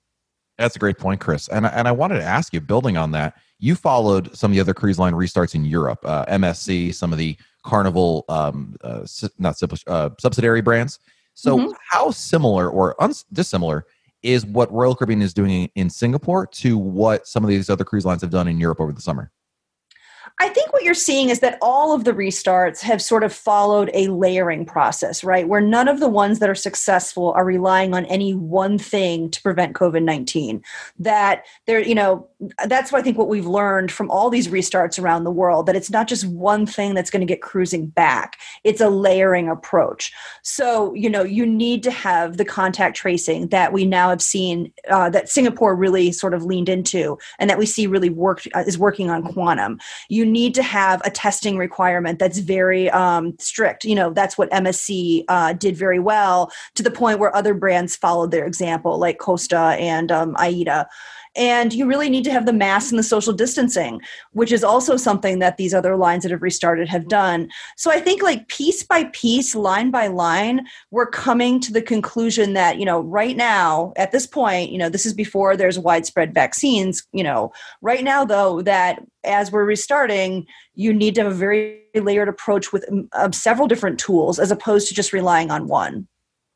That's 0.57 0.75
a 0.75 0.79
great 0.79 0.97
point 0.97 1.19
chris. 1.21 1.47
And, 1.47 1.65
and 1.65 1.87
i 1.87 1.91
wanted 1.91 2.15
to 2.15 2.23
ask 2.23 2.53
you 2.53 2.61
building 2.61 2.97
on 2.97 3.11
that 3.11 3.35
you 3.59 3.75
followed 3.75 4.35
some 4.35 4.51
of 4.51 4.55
the 4.55 4.61
other 4.61 4.73
cruise 4.73 4.99
line 4.99 5.13
restarts 5.13 5.53
in 5.53 5.65
europe 5.65 5.99
uh, 6.05 6.25
msc 6.25 6.93
some 6.93 7.11
of 7.11 7.17
the 7.17 7.37
carnival 7.63 8.25
um, 8.29 8.75
uh, 8.83 9.05
not 9.37 9.61
uh, 9.87 10.09
subsidiary 10.19 10.61
brands. 10.61 10.99
So 11.33 11.57
mm-hmm. 11.57 11.71
how 11.91 12.11
similar 12.11 12.69
or 12.69 13.01
un- 13.01 13.13
dissimilar 13.31 13.85
is 14.23 14.45
what 14.45 14.71
Royal 14.71 14.95
Caribbean 14.95 15.21
is 15.21 15.33
doing 15.33 15.69
in 15.75 15.89
Singapore 15.89 16.45
to 16.47 16.77
what 16.77 17.27
some 17.27 17.43
of 17.43 17.49
these 17.49 17.69
other 17.69 17.83
cruise 17.83 18.05
lines 18.05 18.21
have 18.21 18.29
done 18.29 18.47
in 18.47 18.59
Europe 18.59 18.81
over 18.81 18.91
the 18.91 19.01
summer? 19.01 19.31
I 20.41 20.47
think 20.47 20.71
what 20.71 20.83
you're 20.83 20.93
seeing 20.93 21.29
is 21.29 21.41
that 21.41 21.57
all 21.61 21.93
of 21.93 22.05
the 22.05 22.13
restarts 22.13 22.79
have 22.79 23.01
sort 23.01 23.25
of 23.25 23.33
followed 23.33 23.91
a 23.93 24.07
layering 24.07 24.65
process, 24.65 25.21
right? 25.21 25.45
Where 25.45 25.59
none 25.59 25.89
of 25.89 25.99
the 25.99 26.07
ones 26.07 26.39
that 26.39 26.49
are 26.49 26.55
successful 26.55 27.33
are 27.33 27.43
relying 27.43 27.93
on 27.93 28.05
any 28.05 28.33
one 28.33 28.77
thing 28.77 29.29
to 29.31 29.41
prevent 29.41 29.75
COVID 29.75 30.01
19. 30.03 30.63
That 30.97 31.43
there, 31.67 31.81
you 31.81 31.93
know, 31.93 32.25
that's 32.67 32.89
what 32.89 32.99
I 32.99 33.01
think 33.01 33.17
what 33.17 33.27
we've 33.27 33.45
learned 33.45 33.91
from 33.91 34.09
all 34.09 34.29
these 34.29 34.47
restarts 34.47 35.01
around 35.01 35.25
the 35.25 35.31
world 35.31 35.65
that 35.65 35.75
it's 35.75 35.89
not 35.89 36.07
just 36.07 36.25
one 36.25 36.65
thing 36.65 36.93
that's 36.93 37.09
going 37.09 37.19
to 37.19 37.25
get 37.25 37.41
cruising 37.41 37.87
back, 37.87 38.37
it's 38.63 38.79
a 38.79 38.89
layering 38.89 39.49
approach. 39.49 40.13
So, 40.41 40.93
you 40.93 41.09
know, 41.09 41.23
you 41.23 41.45
need 41.45 41.83
to 41.83 41.91
have 41.91 42.37
the 42.37 42.45
contact 42.45 42.95
tracing 42.95 43.49
that 43.49 43.73
we 43.73 43.85
now 43.85 44.07
have 44.09 44.21
seen 44.21 44.71
uh, 44.89 45.09
that 45.09 45.27
Singapore 45.27 45.75
really 45.75 46.13
sort 46.13 46.33
of 46.33 46.45
leaned 46.45 46.69
into 46.69 47.17
and 47.39 47.49
that 47.49 47.57
we 47.57 47.65
see 47.65 47.87
really 47.87 48.09
worked 48.09 48.47
uh, 48.55 48.63
is 48.65 48.77
working 48.77 49.09
on 49.09 49.21
quantum. 49.33 49.79
You 50.07 50.28
need 50.29 50.55
to 50.55 50.63
have 50.63 51.01
a 51.03 51.09
testing 51.09 51.57
requirement 51.57 52.19
that's 52.19 52.39
very 52.39 52.89
um, 52.91 53.35
strict. 53.39 53.83
You 53.83 53.95
know, 53.95 54.11
that's 54.11 54.37
what 54.37 54.49
MSC 54.51 55.25
uh, 55.27 55.53
did 55.53 55.75
very 55.75 55.99
well 55.99 56.51
to 56.75 56.83
the 56.83 56.91
point 56.91 57.19
where 57.19 57.35
other 57.35 57.53
brands 57.53 57.95
followed 57.95 58.31
their 58.31 58.45
example, 58.45 58.97
like 58.97 59.17
Costa 59.17 59.75
and 59.79 60.11
um, 60.11 60.35
AIDA 60.39 60.87
and 61.39 61.73
you 61.73 61.87
really 61.87 62.09
need 62.09 62.23
to 62.23 62.31
have 62.31 62.45
the 62.45 62.53
mask 62.53 62.91
and 62.91 62.99
the 62.99 63.03
social 63.03 63.33
distancing 63.33 63.99
which 64.33 64.51
is 64.51 64.63
also 64.63 64.95
something 64.97 65.39
that 65.39 65.57
these 65.57 65.73
other 65.73 65.95
lines 65.95 66.21
that 66.21 66.31
have 66.31 66.43
restarted 66.43 66.87
have 66.87 67.07
done 67.07 67.49
so 67.77 67.89
i 67.89 67.99
think 67.99 68.21
like 68.21 68.47
piece 68.47 68.83
by 68.83 69.05
piece 69.13 69.55
line 69.55 69.89
by 69.89 70.07
line 70.07 70.65
we're 70.91 71.09
coming 71.09 71.59
to 71.59 71.73
the 71.73 71.81
conclusion 71.81 72.53
that 72.53 72.77
you 72.77 72.85
know 72.85 72.99
right 72.99 73.37
now 73.37 73.93
at 73.95 74.11
this 74.11 74.27
point 74.27 74.71
you 74.71 74.77
know 74.77 74.89
this 74.89 75.05
is 75.05 75.13
before 75.13 75.57
there's 75.57 75.79
widespread 75.79 76.33
vaccines 76.33 77.07
you 77.13 77.23
know 77.23 77.51
right 77.81 78.03
now 78.03 78.23
though 78.23 78.61
that 78.61 78.99
as 79.23 79.51
we're 79.51 79.65
restarting, 79.65 80.47
you 80.75 80.93
need 80.93 81.15
to 81.15 81.23
have 81.23 81.31
a 81.31 81.35
very 81.35 81.81
layered 81.95 82.29
approach 82.29 82.71
with 82.71 82.85
um, 83.13 83.33
several 83.33 83.67
different 83.67 83.99
tools 83.99 84.39
as 84.39 84.51
opposed 84.51 84.87
to 84.87 84.93
just 84.93 85.13
relying 85.13 85.51
on 85.51 85.67
one. 85.67 86.07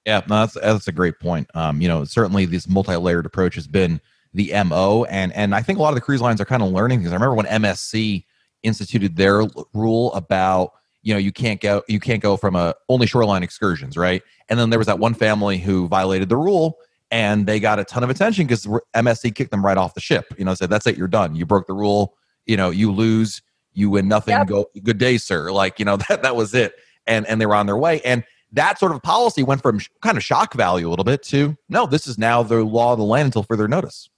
Yeah, 0.06 0.21
no, 0.27 0.45
that's 0.45 0.53
that's 0.53 0.88
a 0.88 0.91
great 0.91 1.19
point. 1.19 1.50
Um, 1.56 1.81
you 1.81 1.88
know, 1.88 2.03
certainly 2.03 2.45
this 2.45 2.68
multi-layered 2.68 3.25
approach 3.25 3.56
has 3.56 3.68
been 3.68 4.01
the 4.33 4.51
mo, 4.65 5.06
and 5.06 5.33
and 5.33 5.53
I 5.53 5.62
think 5.62 5.80
a 5.80 5.81
lot 5.81 5.89
of 5.89 5.95
the 5.95 6.01
cruise 6.01 6.21
lines 6.21 6.41
are 6.41 6.45
kind 6.45 6.63
of 6.63 6.69
learning 6.69 7.00
because 7.00 7.13
I 7.13 7.15
remember 7.15 7.35
when 7.35 7.45
MSC 7.45 8.25
instituted 8.63 9.15
their 9.15 9.44
rule 9.74 10.13
about 10.13 10.71
you 11.01 11.13
know 11.13 11.19
you 11.19 11.31
can't 11.31 11.62
go 11.62 11.83
you 11.88 12.00
can't 12.00 12.21
go 12.21 12.38
from 12.38 12.56
a 12.56 12.74
only 12.89 13.07
shoreline 13.07 13.44
excursions, 13.44 13.97
right? 13.97 14.21
And 14.50 14.59
then 14.59 14.69
there 14.69 14.80
was 14.80 14.88
that 14.88 15.00
one 15.00 15.13
family 15.13 15.57
who 15.57 15.88
violated 15.88 16.30
the 16.30 16.38
rule 16.38 16.77
and 17.12 17.45
they 17.45 17.59
got 17.59 17.77
a 17.80 17.83
ton 17.83 18.03
of 18.03 18.09
attention 18.09 18.47
because 18.47 18.65
MSC 18.95 19.35
kicked 19.35 19.51
them 19.51 19.63
right 19.63 19.77
off 19.77 19.94
the 19.94 20.01
ship. 20.01 20.33
You 20.38 20.45
know, 20.45 20.56
said 20.56 20.69
that's 20.69 20.88
it, 20.88 20.97
you're 20.97 21.07
done. 21.07 21.35
You 21.35 21.45
broke 21.45 21.68
the 21.68 21.74
rule 21.74 22.15
you 22.45 22.57
know 22.57 22.69
you 22.69 22.91
lose 22.91 23.41
you 23.74 23.89
win 23.89 24.07
nothing 24.07 24.33
yep. 24.33 24.47
go 24.47 24.65
good 24.83 24.97
day 24.97 25.18
sir 25.18 25.51
like 25.51 25.80
you 25.80 25.85
know 25.85 25.97
that 26.09 26.21
that 26.24 26.35
was 26.35 26.53
it 26.53 26.75
and 27.07 27.25
and 27.27 27.39
they 27.39 27.45
were 27.45 27.56
on 27.56 27.65
their 27.65 27.77
way 27.77 28.01
and 28.01 28.24
that 28.51 28.77
sort 28.77 28.91
of 28.91 29.01
policy 29.01 29.41
went 29.41 29.62
from 29.62 29.80
kind 30.01 30.18
of 30.18 30.24
shock 30.24 30.53
value 30.53 30.88
a 30.88 30.89
little 30.89 31.06
bit 31.06 31.24
to 31.24 31.57
no 31.69 31.85
this 31.85 32.07
is 32.07 32.18
now 32.18 32.44
the 32.44 32.63
law 32.63 32.94
of 32.94 33.00
the 33.00 33.06
land 33.06 33.25
until 33.25 33.44
further 33.44 33.68
notice 33.68 34.09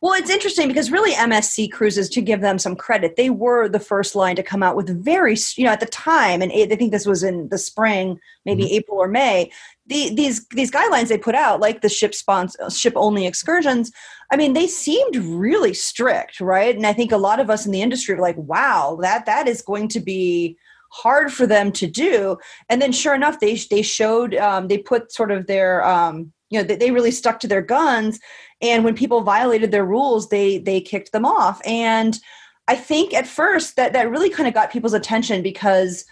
well, 0.00 0.14
it's 0.14 0.30
interesting 0.30 0.68
because 0.68 0.90
really 0.90 1.12
MSC 1.12 1.70
Cruises, 1.70 2.08
to 2.10 2.20
give 2.20 2.40
them 2.40 2.58
some 2.58 2.76
credit, 2.76 3.16
they 3.16 3.30
were 3.30 3.68
the 3.68 3.80
first 3.80 4.14
line 4.14 4.36
to 4.36 4.42
come 4.42 4.62
out 4.62 4.76
with 4.76 5.04
very, 5.04 5.36
you 5.56 5.64
know, 5.64 5.72
at 5.72 5.80
the 5.80 5.86
time, 5.86 6.42
and 6.42 6.52
I 6.52 6.66
think 6.76 6.92
this 6.92 7.06
was 7.06 7.22
in 7.22 7.48
the 7.48 7.58
spring, 7.58 8.18
maybe 8.44 8.64
mm-hmm. 8.64 8.74
April 8.74 8.98
or 8.98 9.08
May. 9.08 9.50
The, 9.86 10.14
these 10.14 10.46
these 10.48 10.70
guidelines 10.70 11.08
they 11.08 11.18
put 11.18 11.34
out, 11.34 11.60
like 11.60 11.82
the 11.82 11.88
ship 11.88 12.14
sponsor, 12.14 12.70
ship 12.70 12.94
only 12.96 13.26
excursions, 13.26 13.92
I 14.30 14.36
mean, 14.36 14.54
they 14.54 14.66
seemed 14.66 15.16
really 15.16 15.74
strict, 15.74 16.40
right? 16.40 16.74
And 16.74 16.86
I 16.86 16.92
think 16.92 17.12
a 17.12 17.16
lot 17.16 17.40
of 17.40 17.50
us 17.50 17.66
in 17.66 17.72
the 17.72 17.82
industry 17.82 18.14
were 18.14 18.22
like, 18.22 18.38
"Wow, 18.38 18.98
that 19.02 19.26
that 19.26 19.48
is 19.48 19.62
going 19.62 19.88
to 19.88 20.00
be." 20.00 20.56
hard 20.90 21.32
for 21.32 21.44
them 21.44 21.72
to 21.72 21.88
do 21.88 22.36
and 22.70 22.80
then 22.80 22.92
sure 22.92 23.16
enough 23.16 23.40
they 23.40 23.56
they 23.68 23.82
showed 23.82 24.32
um, 24.36 24.68
they 24.68 24.78
put 24.78 25.10
sort 25.10 25.32
of 25.32 25.48
their 25.48 25.84
um, 25.84 26.32
you 26.50 26.58
know 26.60 26.64
they, 26.64 26.76
they 26.76 26.92
really 26.92 27.10
stuck 27.10 27.40
to 27.40 27.48
their 27.48 27.62
guns 27.62 28.20
and 28.64 28.84
when 28.84 28.94
people 28.94 29.20
violated 29.20 29.70
their 29.70 29.84
rules 29.84 30.28
they 30.28 30.58
they 30.58 30.80
kicked 30.80 31.12
them 31.12 31.24
off. 31.24 31.60
And 31.64 32.18
i 32.66 32.74
think 32.74 33.12
at 33.12 33.26
first 33.26 33.76
that 33.76 33.92
that 33.92 34.10
really 34.10 34.30
kind 34.30 34.48
of 34.48 34.54
got 34.54 34.72
people's 34.72 34.94
attention 34.94 35.42
because 35.42 36.04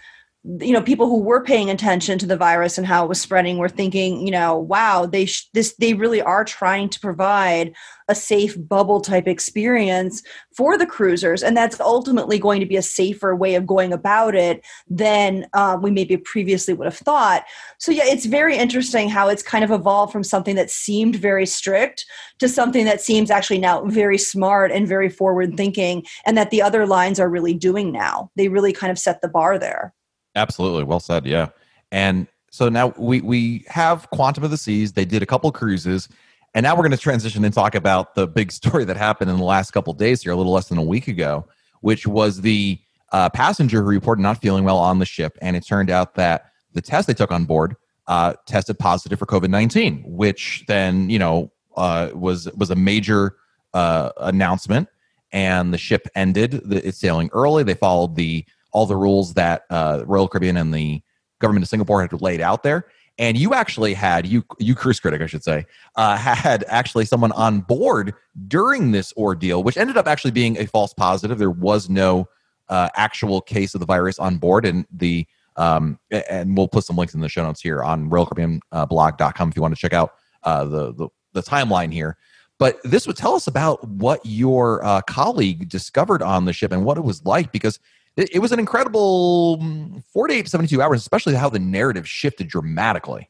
you 0.59 0.73
know 0.73 0.81
people 0.81 1.07
who 1.07 1.21
were 1.21 1.43
paying 1.43 1.69
attention 1.69 2.19
to 2.19 2.25
the 2.25 2.35
virus 2.35 2.77
and 2.77 2.85
how 2.85 3.05
it 3.05 3.07
was 3.07 3.21
spreading 3.21 3.57
were 3.57 3.69
thinking 3.69 4.25
you 4.25 4.31
know 4.31 4.57
wow 4.57 5.05
they 5.05 5.25
sh- 5.25 5.49
this 5.53 5.73
they 5.79 5.93
really 5.93 6.21
are 6.21 6.43
trying 6.43 6.89
to 6.89 6.99
provide 6.99 7.73
a 8.09 8.15
safe 8.15 8.55
bubble 8.67 9.01
type 9.01 9.27
experience 9.27 10.21
for 10.55 10.77
the 10.77 10.85
cruisers. 10.85 11.43
And 11.43 11.55
that's 11.55 11.79
ultimately 11.79 12.37
going 12.37 12.59
to 12.59 12.65
be 12.65 12.75
a 12.75 12.81
safer 12.81 13.35
way 13.35 13.55
of 13.55 13.65
going 13.65 13.93
about 13.93 14.35
it 14.35 14.65
than 14.89 15.47
um, 15.53 15.81
we 15.81 15.91
maybe 15.91 16.17
previously 16.17 16.73
would 16.73 16.85
have 16.85 16.97
thought. 16.97 17.43
So 17.77 17.91
yeah 17.91 18.03
it's 18.05 18.25
very 18.25 18.57
interesting 18.57 19.09
how 19.09 19.29
it's 19.29 19.43
kind 19.43 19.63
of 19.63 19.71
evolved 19.71 20.11
from 20.11 20.23
something 20.23 20.55
that 20.55 20.69
seemed 20.69 21.15
very 21.15 21.45
strict 21.45 22.05
to 22.39 22.49
something 22.49 22.85
that 22.85 23.01
seems 23.01 23.31
actually 23.31 23.59
now 23.59 23.85
very 23.85 24.17
smart 24.17 24.71
and 24.71 24.87
very 24.87 25.09
forward 25.09 25.55
thinking 25.55 26.03
and 26.25 26.37
that 26.37 26.51
the 26.51 26.61
other 26.61 26.85
lines 26.85 27.19
are 27.19 27.29
really 27.29 27.53
doing 27.53 27.91
now. 27.91 28.29
They 28.35 28.49
really 28.49 28.73
kind 28.73 28.91
of 28.91 28.99
set 28.99 29.21
the 29.21 29.29
bar 29.29 29.57
there 29.57 29.93
Absolutely. 30.35 30.83
Well 30.83 30.99
said. 30.99 31.25
Yeah. 31.25 31.49
And 31.91 32.27
so 32.49 32.69
now 32.69 32.93
we 32.97 33.21
we 33.21 33.65
have 33.67 34.09
Quantum 34.11 34.43
of 34.43 34.51
the 34.51 34.57
Seas. 34.57 34.93
They 34.93 35.05
did 35.05 35.23
a 35.23 35.25
couple 35.25 35.51
cruises, 35.51 36.07
and 36.53 36.63
now 36.63 36.75
we're 36.75 36.83
going 36.83 36.91
to 36.91 36.97
transition 36.97 37.43
and 37.43 37.53
talk 37.53 37.75
about 37.75 38.15
the 38.15 38.27
big 38.27 38.51
story 38.59 38.85
that 38.85 38.97
happened 38.97 39.31
in 39.31 39.37
the 39.37 39.43
last 39.43 39.71
couple 39.71 39.93
days 39.93 40.21
here, 40.21 40.31
a 40.31 40.35
little 40.35 40.53
less 40.53 40.69
than 40.69 40.77
a 40.77 40.83
week 40.83 41.07
ago, 41.07 41.45
which 41.81 42.05
was 42.05 42.41
the 42.41 42.79
uh, 43.11 43.29
passenger 43.29 43.81
who 43.81 43.87
reported 43.87 44.21
not 44.21 44.41
feeling 44.41 44.63
well 44.63 44.77
on 44.77 44.99
the 44.99 45.05
ship, 45.05 45.37
and 45.41 45.55
it 45.55 45.65
turned 45.65 45.89
out 45.89 46.15
that 46.15 46.51
the 46.73 46.81
test 46.81 47.07
they 47.07 47.13
took 47.13 47.31
on 47.31 47.45
board 47.45 47.75
uh, 48.07 48.33
tested 48.45 48.77
positive 48.77 49.17
for 49.17 49.25
COVID 49.25 49.49
nineteen, 49.49 50.03
which 50.05 50.63
then 50.67 51.09
you 51.09 51.17
know 51.19 51.51
uh, 51.75 52.09
was 52.13 52.51
was 52.53 52.69
a 52.69 52.75
major 52.75 53.35
uh, 53.73 54.11
announcement, 54.17 54.89
and 55.31 55.73
the 55.73 55.77
ship 55.79 56.07
ended 56.15 56.61
the, 56.65 56.87
its 56.87 56.99
sailing 56.99 57.29
early. 57.33 57.63
They 57.63 57.73
followed 57.73 58.15
the 58.15 58.45
all 58.73 58.85
the 58.85 58.95
rules 58.95 59.35
that 59.35 59.63
uh, 59.69 60.03
Royal 60.05 60.27
Caribbean 60.27 60.57
and 60.57 60.73
the 60.73 61.01
government 61.39 61.63
of 61.63 61.69
Singapore 61.69 62.01
had 62.01 62.21
laid 62.21 62.41
out 62.41 62.63
there. 62.63 62.87
And 63.19 63.37
you 63.37 63.53
actually 63.53 63.93
had 63.93 64.25
you 64.25 64.43
you 64.57 64.73
cruise 64.73 64.99
critic, 64.99 65.21
I 65.21 65.27
should 65.27 65.43
say, 65.43 65.65
uh, 65.95 66.17
had 66.17 66.65
actually 66.67 67.05
someone 67.05 67.31
on 67.33 67.61
board 67.61 68.15
during 68.47 68.91
this 68.91 69.13
ordeal, 69.15 69.63
which 69.63 69.77
ended 69.77 69.97
up 69.97 70.07
actually 70.07 70.31
being 70.31 70.57
a 70.57 70.65
false 70.65 70.93
positive. 70.93 71.37
There 71.37 71.51
was 71.51 71.89
no 71.89 72.27
uh, 72.69 72.89
actual 72.95 73.39
case 73.39 73.75
of 73.75 73.81
the 73.81 73.85
virus 73.85 74.17
on 74.17 74.37
board, 74.37 74.65
and 74.65 74.87
the 74.91 75.27
um, 75.57 75.99
and 76.09 76.57
we'll 76.57 76.67
put 76.67 76.85
some 76.85 76.95
links 76.95 77.13
in 77.13 77.19
the 77.19 77.29
show 77.29 77.43
notes 77.43 77.61
here 77.61 77.83
on 77.83 78.09
royalcaribbeanblog.com 78.09 79.49
if 79.49 79.55
you 79.55 79.61
want 79.61 79.75
to 79.75 79.79
check 79.79 79.93
out 79.93 80.15
uh, 80.41 80.65
the, 80.65 80.93
the 80.93 81.07
the 81.33 81.43
timeline 81.43 81.93
here. 81.93 82.17
But 82.57 82.79
this 82.83 83.05
would 83.05 83.17
tell 83.17 83.35
us 83.35 83.45
about 83.45 83.87
what 83.87 84.21
your 84.23 84.83
uh, 84.83 85.01
colleague 85.01 85.69
discovered 85.69 86.21
on 86.23 86.45
the 86.45 86.53
ship 86.53 86.71
and 86.71 86.85
what 86.85 86.97
it 86.97 87.03
was 87.03 87.25
like, 87.25 87.51
because 87.51 87.79
it, 88.17 88.39
was 88.39 88.51
an 88.51 88.59
incredible 88.59 89.57
mm, 89.59 90.03
48 90.13 90.47
72 90.47 90.81
hours, 90.81 91.01
especially 91.01 91.35
how 91.35 91.49
the 91.49 91.59
narrative 91.59 92.07
shifted 92.07 92.47
dramatically. 92.47 93.29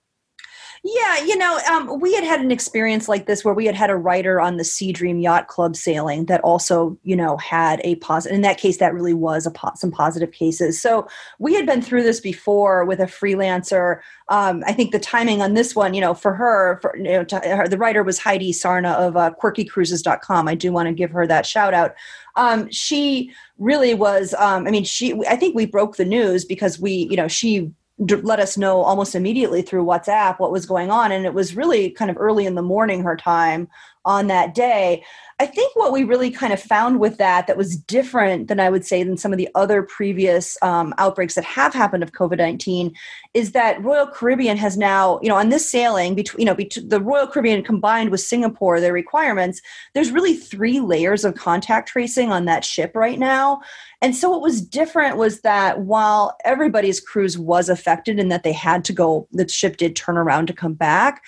Yeah, 0.86 1.24
you 1.24 1.38
know, 1.38 1.62
um, 1.72 2.02
we 2.02 2.14
had 2.14 2.26
had 2.26 2.42
an 2.42 2.52
experience 2.52 3.08
like 3.08 3.26
this 3.26 3.46
where 3.46 3.54
we 3.54 3.66
had 3.66 3.74
had 3.74 3.90
a 3.90 3.96
writer 3.96 4.42
on 4.42 4.58
the 4.58 4.66
Sea 4.66 4.92
Dream 4.92 5.20
Yacht 5.20 5.48
Club 5.48 5.78
sailing 5.78 6.26
that 6.26 6.42
also, 6.42 6.98
you 7.04 7.16
know, 7.16 7.38
had 7.38 7.80
a 7.86 7.96
positive. 7.96 8.36
In 8.36 8.42
that 8.42 8.58
case, 8.58 8.80
that 8.80 8.94
really 8.94 9.14
was 9.14 9.46
a 9.46 9.52
po- 9.52 9.72
some 9.76 9.92
positive 9.92 10.34
cases. 10.34 10.82
So 10.82 11.08
we 11.40 11.54
had 11.54 11.66
been 11.66 11.82
through 11.82 12.04
this 12.04 12.20
before 12.20 12.84
with 12.84 13.00
a 13.00 13.06
freelancer. 13.06 14.02
Um, 14.28 14.62
I 14.68 14.74
think 14.74 14.92
the 14.92 15.00
timing 15.00 15.42
on 15.42 15.54
this 15.54 15.74
one, 15.74 15.94
you 15.94 16.02
know, 16.02 16.14
for 16.14 16.34
her, 16.34 16.80
for, 16.82 16.98
you 16.98 17.04
know, 17.04 17.26
her, 17.32 17.70
the 17.70 17.78
writer 17.78 18.04
was 18.04 18.20
Heidi 18.20 18.52
Sarna 18.52 18.94
of 18.96 19.16
uh, 19.16 19.32
QuirkyCruises.com. 19.42 20.50
I 20.50 20.56
do 20.56 20.74
want 20.74 20.88
to 20.88 20.94
give 20.94 21.12
her 21.12 21.26
that 21.28 21.46
shout 21.46 21.74
out. 21.74 21.96
Um, 22.36 22.70
she 22.72 23.32
really 23.58 23.94
was. 23.94 24.34
Um, 24.34 24.68
I 24.68 24.72
mean, 24.72 24.84
she. 24.84 25.14
I 25.30 25.38
think 25.38 25.56
we 25.56 25.66
broke 25.66 25.96
the 25.96 26.04
news 26.04 26.44
because 26.44 26.78
we, 26.78 27.08
you 27.10 27.16
know, 27.16 27.30
she 27.30 27.72
let 28.00 28.40
us 28.40 28.58
know 28.58 28.82
almost 28.82 29.16
immediately 29.16 29.62
through 29.62 29.86
WhatsApp 29.86 30.40
what 30.40 30.52
was 30.52 30.66
going 30.66 30.90
on. 30.90 31.12
And 31.12 31.26
it 31.26 31.34
was 31.34 31.56
really 31.56 31.92
kind 31.92 32.10
of 32.10 32.18
early 32.20 32.46
in 32.46 32.56
the 32.56 32.62
morning, 32.62 33.04
her 33.04 33.16
time 33.16 33.68
on 34.06 34.28
that 34.28 34.56
day. 34.56 35.04
I 35.44 35.46
think 35.46 35.76
what 35.76 35.92
we 35.92 36.06
really 36.06 36.32
kind 36.32 36.54
of 36.54 36.62
found 36.62 37.02
with 37.02 37.18
that 37.18 37.48
that 37.48 37.58
was 37.58 37.76
different 37.76 38.48
than 38.48 38.62
I 38.62 38.70
would 38.70 38.86
say 38.86 39.04
than 39.04 39.18
some 39.18 39.34
of 39.34 39.38
the 39.38 39.50
other 39.56 39.84
previous 39.84 40.58
um, 40.62 40.94
outbreaks 40.98 41.36
that 41.36 41.44
have 41.44 41.74
happened 41.74 42.02
of 42.02 42.14
COVID 42.14 42.38
nineteen 42.38 42.94
is 43.34 43.52
that 43.52 43.84
Royal 43.84 44.08
Caribbean 44.08 44.56
has 44.56 44.78
now, 44.78 45.20
you 45.22 45.28
know, 45.28 45.36
on 45.36 45.50
this 45.50 45.70
sailing 45.70 46.16
between, 46.16 46.40
you 46.40 46.46
know, 46.46 46.56
between 46.56 46.88
the 46.88 47.02
Royal 47.02 47.28
Caribbean 47.28 47.62
combined 47.62 48.10
with 48.10 48.22
Singapore, 48.22 48.80
their 48.80 48.94
requirements, 48.94 49.62
there's 49.94 50.12
really 50.12 50.38
three 50.38 50.80
layers 50.80 51.26
of 51.26 51.36
contact 51.36 51.90
tracing 51.90 52.32
on 52.32 52.46
that 52.46 52.64
ship 52.64 52.96
right 52.96 53.20
now. 53.20 53.60
And 54.02 54.16
so 54.16 54.30
what 54.30 54.42
was 54.42 54.62
different 54.62 55.18
was 55.18 55.42
that 55.42 55.82
while 55.82 56.38
everybody's 56.46 57.02
cruise 57.02 57.38
was 57.38 57.68
affected 57.68 58.18
and 58.18 58.32
that 58.32 58.44
they 58.44 58.54
had 58.54 58.86
to 58.86 58.94
go, 58.94 59.28
the 59.32 59.48
ship 59.50 59.76
did 59.76 59.96
turn 59.96 60.18
around 60.18 60.48
to 60.48 60.54
come 60.54 60.74
back 60.74 61.22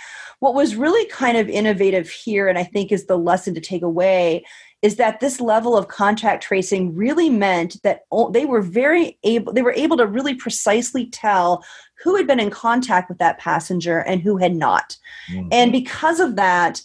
what 0.45 0.53
was 0.53 0.75
really 0.75 1.07
kind 1.07 1.37
of 1.37 1.49
innovative 1.49 2.07
here, 2.07 2.47
and 2.47 2.55
I 2.55 2.63
think 2.63 2.91
is 2.91 3.07
the 3.07 3.17
lesson 3.17 3.55
to 3.55 3.59
take 3.59 3.81
away, 3.81 4.45
is 4.83 4.97
that 4.97 5.19
this 5.19 5.41
level 5.41 5.75
of 5.75 5.87
contact 5.87 6.43
tracing 6.43 6.95
really 6.95 7.31
meant 7.31 7.81
that 7.81 8.01
they 8.29 8.45
were 8.45 8.61
very 8.61 9.17
able 9.23 9.51
they 9.51 9.63
were 9.63 9.73
able 9.73 9.97
to 9.97 10.05
really 10.05 10.35
precisely 10.35 11.07
tell 11.07 11.65
who 12.03 12.15
had 12.15 12.27
been 12.27 12.39
in 12.39 12.51
contact 12.51 13.09
with 13.09 13.17
that 13.17 13.39
passenger 13.39 13.97
and 14.01 14.21
who 14.21 14.37
had 14.37 14.55
not 14.55 14.95
mm-hmm. 15.31 15.47
and 15.51 15.71
because 15.71 16.19
of 16.19 16.35
that 16.35 16.83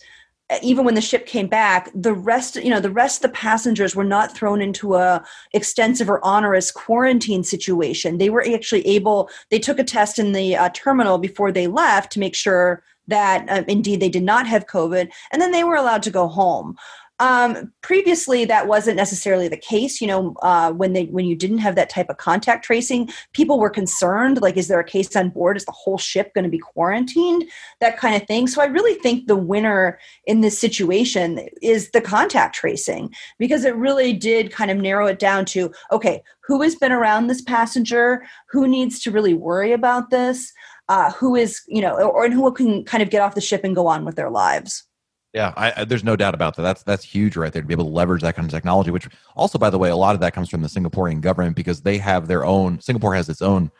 even 0.63 0.87
when 0.87 0.95
the 0.95 1.01
ship 1.03 1.27
came 1.27 1.47
back 1.47 1.91
the 1.95 2.15
rest 2.15 2.57
you 2.57 2.71
know 2.71 2.81
the 2.81 2.91
rest 2.91 3.23
of 3.23 3.31
the 3.31 3.37
passengers 3.37 3.95
were 3.95 4.03
not 4.03 4.35
thrown 4.35 4.63
into 4.63 4.95
a 4.95 5.23
extensive 5.53 6.09
or 6.09 6.25
onerous 6.25 6.71
quarantine 6.71 7.45
situation 7.45 8.17
they 8.17 8.31
were 8.31 8.47
actually 8.55 8.87
able 8.87 9.29
they 9.51 9.59
took 9.59 9.79
a 9.79 9.85
test 9.85 10.19
in 10.19 10.33
the 10.33 10.57
uh, 10.57 10.71
terminal 10.73 11.19
before 11.19 11.53
they 11.53 11.67
left 11.67 12.11
to 12.11 12.19
make 12.19 12.35
sure 12.35 12.83
that 13.11 13.47
um, 13.49 13.65
indeed 13.69 14.01
they 14.01 14.09
did 14.09 14.23
not 14.23 14.47
have 14.47 14.67
COVID, 14.67 15.11
and 15.33 15.43
then 15.43 15.53
they 15.53 15.65
were 15.65 15.77
allowed 15.77 16.03
to 16.05 16.11
go 16.11 16.27
home. 16.29 16.77
Um, 17.21 17.71
previously, 17.83 18.47
that 18.47 18.67
wasn't 18.67 18.97
necessarily 18.97 19.47
the 19.47 19.57
case. 19.59 20.01
You 20.01 20.07
know, 20.07 20.35
uh, 20.41 20.73
when 20.73 20.95
they 20.95 21.05
when 21.05 21.27
you 21.27 21.37
didn't 21.37 21.59
have 21.59 21.75
that 21.75 21.91
type 21.91 22.09
of 22.09 22.17
contact 22.17 22.65
tracing, 22.65 23.11
people 23.35 23.61
were 23.61 23.69
concerned. 23.69 24.41
Like, 24.41 24.57
is 24.57 24.69
there 24.69 24.81
a 24.81 24.85
case 24.85 25.15
on 25.15 25.29
board? 25.29 25.59
Is 25.59 25.67
the 25.67 25.73
whole 25.73 25.99
ship 25.99 26.33
going 26.33 26.45
to 26.45 26.51
be 26.51 26.59
quarantined? 26.59 27.45
That 27.81 27.99
kind 27.99 28.17
of 28.17 28.27
thing. 28.27 28.47
So, 28.47 28.63
I 28.63 28.67
really 28.67 28.95
think 28.95 29.27
the 29.27 29.37
winner 29.37 29.99
in 30.25 30.41
this 30.41 30.59
situation 30.59 31.47
is 31.61 31.91
the 31.91 32.01
contact 32.01 32.55
tracing 32.55 33.15
because 33.39 33.67
it 33.67 33.77
really 33.77 34.15
did 34.15 34.51
kind 34.51 34.71
of 34.71 34.79
narrow 34.79 35.07
it 35.07 35.19
down 35.19 35.45
to 35.47 35.71
okay, 35.93 36.23
who 36.51 36.63
has 36.63 36.75
been 36.75 36.91
around 36.91 37.27
this 37.27 37.43
passenger? 37.43 38.25
Who 38.49 38.67
needs 38.67 38.99
to 39.01 39.11
really 39.11 39.35
worry 39.35 39.73
about 39.73 40.09
this? 40.09 40.53
Uh, 40.91 41.13
who 41.13 41.37
is 41.37 41.63
you 41.69 41.81
know 41.81 41.95
or, 41.95 42.27
or 42.27 42.29
who 42.29 42.53
can 42.53 42.85
kind 42.85 43.03
of 43.03 43.09
get 43.09 43.23
off 43.23 43.35
the 43.35 43.41
ship 43.41 43.63
and 43.65 43.75
go 43.75 43.87
on 43.87 44.05
with 44.05 44.17
their 44.17 44.29
lives. 44.29 44.85
Yeah 45.33 45.55
I, 45.57 45.73
I, 45.77 45.85
there's 45.85 46.03
no 46.03 46.17
doubt 46.17 46.35
about 46.35 46.57
that. 46.57 46.63
That's 46.63 46.83
that's 46.83 47.05
huge 47.05 47.37
right 47.37 47.53
there 47.53 47.63
to 47.63 47.69
be 47.69 47.73
able 47.73 47.85
to 47.85 47.91
leverage 47.91 48.23
that 48.23 48.35
kind 48.35 48.45
of 48.45 48.51
technology 48.51 48.91
which 48.91 49.09
also 49.37 49.57
by 49.57 49.71
the 49.71 49.79
way 49.79 49.89
a 49.89 49.97
lot 49.97 50.17
of 50.17 50.21
that 50.21 50.35
comes 50.35 50.51
from 50.51 50.63
the 50.63 50.69
singaporean 50.69 51.21
government 51.21 51.55
because 51.55 51.83
they 51.83 51.97
have 51.99 52.27
their 52.27 52.45
own 52.45 52.81
singapore 52.81 53.15
has 53.15 53.29
its 53.29 53.41
own 53.41 53.71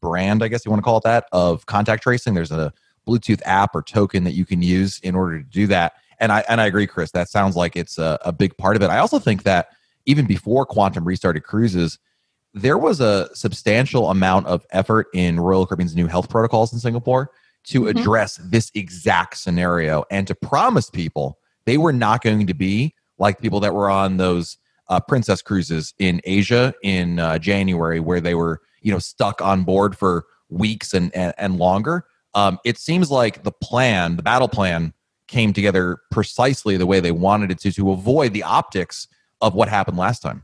brand 0.00 0.44
i 0.44 0.48
guess 0.48 0.64
you 0.64 0.70
want 0.70 0.78
to 0.78 0.84
call 0.84 0.98
it 0.98 1.02
that 1.02 1.26
of 1.32 1.66
contact 1.66 2.04
tracing. 2.04 2.34
There's 2.34 2.52
a 2.52 2.72
bluetooth 3.06 3.42
app 3.44 3.74
or 3.74 3.82
token 3.82 4.22
that 4.22 4.34
you 4.34 4.46
can 4.46 4.62
use 4.62 5.00
in 5.00 5.16
order 5.16 5.38
to 5.38 5.44
do 5.44 5.66
that. 5.66 5.94
And 6.20 6.30
i 6.30 6.44
and 6.48 6.60
i 6.60 6.66
agree 6.66 6.86
chris 6.86 7.10
that 7.10 7.28
sounds 7.28 7.56
like 7.56 7.74
it's 7.74 7.98
a, 7.98 8.16
a 8.24 8.32
big 8.32 8.56
part 8.56 8.76
of 8.76 8.82
it. 8.82 8.90
I 8.90 8.98
also 8.98 9.18
think 9.18 9.42
that 9.42 9.70
even 10.06 10.24
before 10.26 10.64
quantum 10.66 11.04
restarted 11.04 11.42
cruises 11.42 11.98
there 12.54 12.78
was 12.78 13.00
a 13.00 13.28
substantial 13.34 14.10
amount 14.10 14.46
of 14.46 14.66
effort 14.70 15.06
in 15.14 15.38
Royal 15.38 15.66
Caribbean's 15.66 15.94
new 15.94 16.06
health 16.06 16.28
protocols 16.28 16.72
in 16.72 16.78
Singapore 16.78 17.30
to 17.64 17.82
mm-hmm. 17.82 17.98
address 17.98 18.36
this 18.42 18.70
exact 18.74 19.36
scenario 19.36 20.04
and 20.10 20.26
to 20.26 20.34
promise 20.34 20.90
people 20.90 21.38
they 21.66 21.78
were 21.78 21.92
not 21.92 22.22
going 22.22 22.46
to 22.46 22.54
be 22.54 22.94
like 23.18 23.40
people 23.40 23.60
that 23.60 23.74
were 23.74 23.90
on 23.90 24.16
those 24.16 24.56
uh, 24.88 24.98
princess 24.98 25.40
cruises 25.40 25.94
in 25.98 26.20
Asia 26.24 26.74
in 26.82 27.18
uh, 27.18 27.38
January, 27.38 28.00
where 28.00 28.20
they 28.20 28.34
were 28.34 28.60
you 28.82 28.92
know 28.92 28.98
stuck 28.98 29.40
on 29.40 29.62
board 29.62 29.96
for 29.96 30.24
weeks 30.48 30.92
and 30.92 31.14
and, 31.14 31.32
and 31.38 31.58
longer. 31.58 32.04
Um, 32.34 32.58
it 32.64 32.78
seems 32.78 33.10
like 33.10 33.42
the 33.44 33.52
plan, 33.52 34.16
the 34.16 34.22
battle 34.22 34.48
plan, 34.48 34.92
came 35.28 35.52
together 35.52 35.98
precisely 36.10 36.76
the 36.76 36.86
way 36.86 37.00
they 37.00 37.12
wanted 37.12 37.50
it 37.50 37.58
to 37.60 37.72
to 37.72 37.92
avoid 37.92 38.32
the 38.32 38.42
optics 38.42 39.06
of 39.40 39.54
what 39.54 39.68
happened 39.68 39.96
last 39.96 40.20
time. 40.20 40.42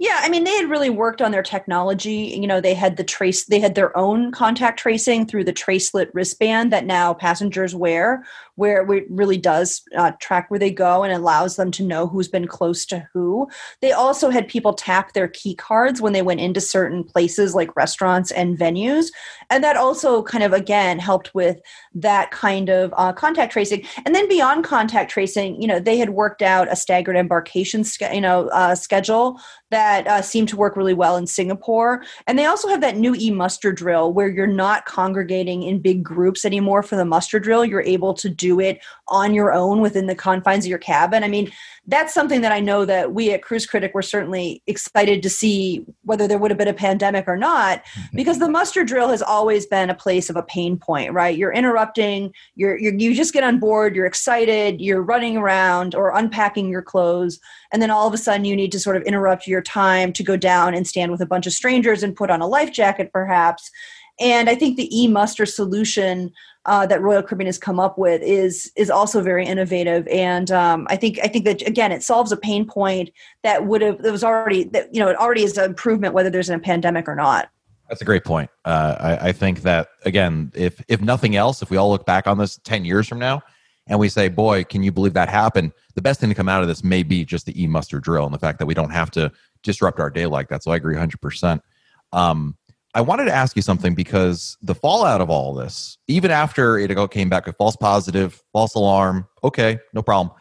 Yeah, 0.00 0.20
I 0.20 0.28
mean, 0.28 0.44
they 0.44 0.56
had 0.56 0.70
really 0.70 0.90
worked 0.90 1.20
on 1.20 1.32
their 1.32 1.42
technology. 1.42 2.38
You 2.40 2.46
know, 2.46 2.60
they 2.60 2.74
had 2.74 2.96
the 2.96 3.02
trace, 3.02 3.46
they 3.46 3.58
had 3.58 3.74
their 3.74 3.96
own 3.96 4.30
contact 4.30 4.78
tracing 4.78 5.26
through 5.26 5.42
the 5.42 5.52
Tracelet 5.52 6.08
wristband 6.14 6.72
that 6.72 6.86
now 6.86 7.14
passengers 7.14 7.74
wear, 7.74 8.24
where 8.54 8.88
it 8.92 9.06
really 9.10 9.38
does 9.38 9.82
uh, 9.96 10.12
track 10.20 10.50
where 10.50 10.60
they 10.60 10.70
go 10.70 11.02
and 11.02 11.12
allows 11.12 11.56
them 11.56 11.72
to 11.72 11.82
know 11.82 12.06
who's 12.06 12.28
been 12.28 12.46
close 12.46 12.86
to 12.86 13.08
who. 13.12 13.48
They 13.80 13.90
also 13.90 14.30
had 14.30 14.46
people 14.46 14.72
tap 14.72 15.14
their 15.14 15.26
key 15.28 15.56
cards 15.56 16.00
when 16.00 16.12
they 16.12 16.22
went 16.22 16.40
into 16.40 16.60
certain 16.60 17.02
places 17.02 17.56
like 17.56 17.74
restaurants 17.74 18.30
and 18.30 18.56
venues. 18.56 19.06
And 19.50 19.64
that 19.64 19.76
also 19.76 20.22
kind 20.22 20.44
of, 20.44 20.52
again, 20.52 21.00
helped 21.00 21.34
with 21.34 21.60
that 21.94 22.30
kind 22.30 22.68
of 22.68 22.94
uh, 22.96 23.12
contact 23.12 23.52
tracing. 23.52 23.84
And 24.06 24.14
then 24.14 24.28
beyond 24.28 24.62
contact 24.62 25.10
tracing, 25.10 25.60
you 25.60 25.66
know, 25.66 25.80
they 25.80 25.98
had 25.98 26.10
worked 26.10 26.42
out 26.42 26.70
a 26.70 26.76
staggered 26.76 27.16
embarkation, 27.16 27.84
you 28.12 28.20
know, 28.20 28.46
uh, 28.48 28.76
schedule 28.76 29.40
that 29.70 29.87
uh, 30.06 30.22
seem 30.22 30.46
to 30.46 30.56
work 30.56 30.76
really 30.76 30.94
well 30.94 31.16
in 31.16 31.26
Singapore. 31.26 32.02
And 32.26 32.38
they 32.38 32.44
also 32.46 32.68
have 32.68 32.80
that 32.82 32.96
new 32.96 33.14
e 33.14 33.30
muster 33.30 33.72
drill 33.72 34.12
where 34.12 34.28
you're 34.28 34.46
not 34.46 34.84
congregating 34.84 35.62
in 35.62 35.80
big 35.80 36.02
groups 36.02 36.44
anymore 36.44 36.82
for 36.82 36.96
the 36.96 37.04
muster 37.04 37.40
drill. 37.40 37.64
You're 37.64 37.80
able 37.82 38.14
to 38.14 38.28
do 38.28 38.60
it 38.60 38.80
on 39.08 39.34
your 39.34 39.52
own 39.52 39.80
within 39.80 40.06
the 40.06 40.14
confines 40.14 40.64
of 40.64 40.70
your 40.70 40.78
cabin. 40.78 41.24
I 41.24 41.28
mean, 41.28 41.50
that's 41.86 42.12
something 42.12 42.42
that 42.42 42.52
I 42.52 42.60
know 42.60 42.84
that 42.84 43.14
we 43.14 43.32
at 43.32 43.42
Cruise 43.42 43.66
Critic 43.66 43.94
were 43.94 44.02
certainly 44.02 44.62
excited 44.66 45.22
to 45.22 45.30
see 45.30 45.84
whether 46.04 46.28
there 46.28 46.38
would 46.38 46.50
have 46.50 46.58
been 46.58 46.68
a 46.68 46.74
pandemic 46.74 47.26
or 47.26 47.36
not, 47.36 47.82
because 48.12 48.38
the 48.38 48.48
muster 48.50 48.84
drill 48.84 49.08
has 49.08 49.22
always 49.22 49.64
been 49.64 49.88
a 49.88 49.94
place 49.94 50.28
of 50.28 50.36
a 50.36 50.42
pain 50.42 50.76
point, 50.76 51.12
right? 51.14 51.36
You're 51.38 51.52
interrupting, 51.52 52.32
you're, 52.56 52.78
you're 52.78 52.94
you 52.94 53.14
just 53.14 53.32
get 53.32 53.44
on 53.44 53.58
board, 53.58 53.96
you're 53.96 54.04
excited, 54.04 54.80
you're 54.80 55.02
running 55.02 55.38
around 55.38 55.94
or 55.94 56.14
unpacking 56.14 56.68
your 56.68 56.82
clothes, 56.82 57.40
and 57.72 57.80
then 57.80 57.90
all 57.90 58.06
of 58.06 58.12
a 58.12 58.18
sudden 58.18 58.44
you 58.44 58.56
need 58.56 58.72
to 58.72 58.80
sort 58.80 58.96
of 58.96 59.02
interrupt 59.04 59.46
your 59.46 59.62
time 59.62 59.77
to 59.78 60.22
go 60.22 60.36
down 60.36 60.74
and 60.74 60.86
stand 60.86 61.12
with 61.12 61.20
a 61.20 61.26
bunch 61.26 61.46
of 61.46 61.52
strangers 61.52 62.02
and 62.02 62.16
put 62.16 62.30
on 62.30 62.40
a 62.40 62.46
life 62.46 62.72
jacket, 62.72 63.10
perhaps. 63.12 63.70
And 64.20 64.50
I 64.50 64.54
think 64.54 64.76
the 64.76 64.88
e 64.96 65.06
muster 65.06 65.46
solution 65.46 66.32
uh, 66.68 66.84
that 66.86 67.00
Royal 67.00 67.22
Caribbean 67.22 67.46
has 67.46 67.58
come 67.58 67.80
up 67.80 67.96
with 67.96 68.20
is 68.22 68.70
is 68.76 68.90
also 68.90 69.22
very 69.22 69.46
innovative, 69.46 70.06
and 70.08 70.50
um, 70.50 70.86
I 70.90 70.96
think 70.96 71.18
I 71.22 71.28
think 71.28 71.44
that 71.44 71.66
again 71.66 71.92
it 71.92 72.02
solves 72.02 72.32
a 72.32 72.36
pain 72.36 72.66
point 72.66 73.10
that 73.42 73.66
would 73.66 73.80
have 73.80 74.02
that 74.02 74.12
was 74.12 74.24
already 74.24 74.64
that 74.64 74.92
you 74.94 75.00
know 75.00 75.08
it 75.08 75.16
already 75.16 75.44
is 75.44 75.56
an 75.56 75.64
improvement 75.64 76.14
whether 76.14 76.30
there's 76.30 76.50
a 76.50 76.58
pandemic 76.58 77.08
or 77.08 77.14
not. 77.14 77.48
That's 77.88 78.02
a 78.02 78.04
great 78.04 78.24
point. 78.24 78.50
Uh, 78.66 78.96
I, 79.00 79.28
I 79.28 79.32
think 79.32 79.62
that 79.62 79.88
again, 80.04 80.52
if 80.54 80.82
if 80.88 81.00
nothing 81.00 81.36
else, 81.36 81.62
if 81.62 81.70
we 81.70 81.76
all 81.76 81.90
look 81.90 82.04
back 82.04 82.26
on 82.26 82.36
this 82.36 82.58
ten 82.64 82.84
years 82.84 83.08
from 83.08 83.18
now, 83.18 83.40
and 83.86 83.98
we 83.98 84.08
say, 84.10 84.28
"Boy, 84.28 84.64
can 84.64 84.82
you 84.82 84.92
believe 84.92 85.14
that 85.14 85.28
happened?" 85.28 85.72
The 85.94 86.02
best 86.02 86.20
thing 86.20 86.28
to 86.28 86.34
come 86.34 86.48
out 86.50 86.60
of 86.60 86.68
this 86.68 86.84
may 86.84 87.02
be 87.02 87.24
just 87.24 87.46
the 87.46 87.62
e 87.62 87.66
muster 87.66 87.98
drill 87.98 88.26
and 88.26 88.34
the 88.34 88.38
fact 88.38 88.58
that 88.58 88.66
we 88.66 88.74
don't 88.74 88.90
have 88.90 89.10
to 89.12 89.32
disrupt 89.62 90.00
our 90.00 90.10
day 90.10 90.26
like 90.26 90.48
that. 90.48 90.62
So 90.62 90.70
I 90.70 90.76
agree, 90.76 90.96
hundred 90.96 91.18
um, 91.18 91.20
percent. 91.28 91.62
I 92.94 93.00
wanted 93.00 93.26
to 93.26 93.32
ask 93.32 93.54
you 93.54 93.62
something 93.62 93.94
because 93.94 94.56
the 94.62 94.74
fallout 94.74 95.20
of 95.20 95.28
all 95.30 95.54
this, 95.54 95.98
even 96.08 96.30
after 96.30 96.78
it 96.78 97.10
came 97.10 97.28
back 97.28 97.46
with 97.46 97.56
false 97.56 97.76
positive, 97.76 98.42
false 98.52 98.74
alarm, 98.74 99.28
okay, 99.44 99.78
no 99.92 100.02
problem. 100.02 100.34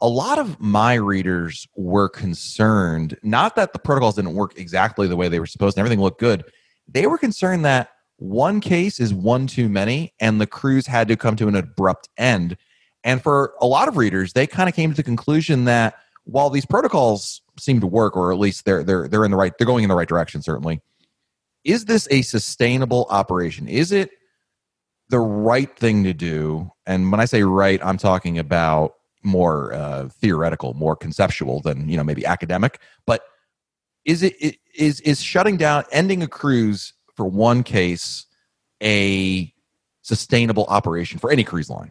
A 0.00 0.08
lot 0.08 0.38
of 0.38 0.60
my 0.60 0.94
readers 0.94 1.66
were 1.76 2.08
concerned, 2.08 3.18
not 3.24 3.56
that 3.56 3.72
the 3.72 3.80
protocols 3.80 4.14
didn't 4.14 4.34
work 4.34 4.56
exactly 4.56 5.08
the 5.08 5.16
way 5.16 5.28
they 5.28 5.40
were 5.40 5.46
supposed 5.46 5.76
and 5.76 5.80
everything 5.80 6.00
looked 6.00 6.20
good. 6.20 6.44
They 6.86 7.06
were 7.06 7.18
concerned 7.18 7.64
that 7.64 7.90
one 8.16 8.60
case 8.60 9.00
is 9.00 9.12
one 9.12 9.48
too 9.48 9.68
many 9.68 10.14
and 10.20 10.40
the 10.40 10.46
cruise 10.46 10.86
had 10.86 11.08
to 11.08 11.16
come 11.16 11.34
to 11.36 11.48
an 11.48 11.56
abrupt 11.56 12.08
end. 12.16 12.56
And 13.02 13.22
for 13.22 13.54
a 13.60 13.66
lot 13.66 13.88
of 13.88 13.96
readers, 13.96 14.32
they 14.32 14.46
kind 14.46 14.68
of 14.68 14.74
came 14.74 14.90
to 14.90 14.96
the 14.96 15.02
conclusion 15.02 15.64
that 15.64 15.94
while 16.28 16.50
these 16.50 16.66
protocols 16.66 17.40
seem 17.58 17.80
to 17.80 17.86
work, 17.86 18.16
or 18.16 18.32
at 18.32 18.38
least 18.38 18.64
they're 18.66 18.84
they're 18.84 19.08
they're 19.08 19.24
in 19.24 19.30
the 19.30 19.36
right 19.36 19.52
they're 19.58 19.66
going 19.66 19.82
in 19.82 19.88
the 19.88 19.96
right 19.96 20.08
direction, 20.08 20.42
certainly. 20.42 20.80
Is 21.64 21.86
this 21.86 22.06
a 22.10 22.22
sustainable 22.22 23.06
operation? 23.10 23.66
Is 23.66 23.92
it 23.92 24.10
the 25.08 25.18
right 25.18 25.74
thing 25.76 26.04
to 26.04 26.12
do? 26.12 26.70
And 26.86 27.10
when 27.10 27.20
I 27.20 27.24
say 27.24 27.42
right, 27.42 27.80
I'm 27.82 27.96
talking 27.96 28.38
about 28.38 28.94
more 29.22 29.72
uh, 29.72 30.08
theoretical, 30.20 30.74
more 30.74 30.94
conceptual 30.96 31.60
than 31.60 31.88
you 31.88 31.96
know 31.96 32.04
maybe 32.04 32.26
academic. 32.26 32.78
But 33.06 33.22
is 34.04 34.22
it 34.22 34.56
is 34.74 35.00
is 35.00 35.22
shutting 35.22 35.56
down, 35.56 35.84
ending 35.90 36.22
a 36.22 36.28
cruise 36.28 36.92
for 37.16 37.26
one 37.26 37.62
case, 37.62 38.26
a 38.82 39.52
sustainable 40.02 40.66
operation 40.68 41.18
for 41.18 41.30
any 41.30 41.42
cruise 41.42 41.70
line? 41.70 41.90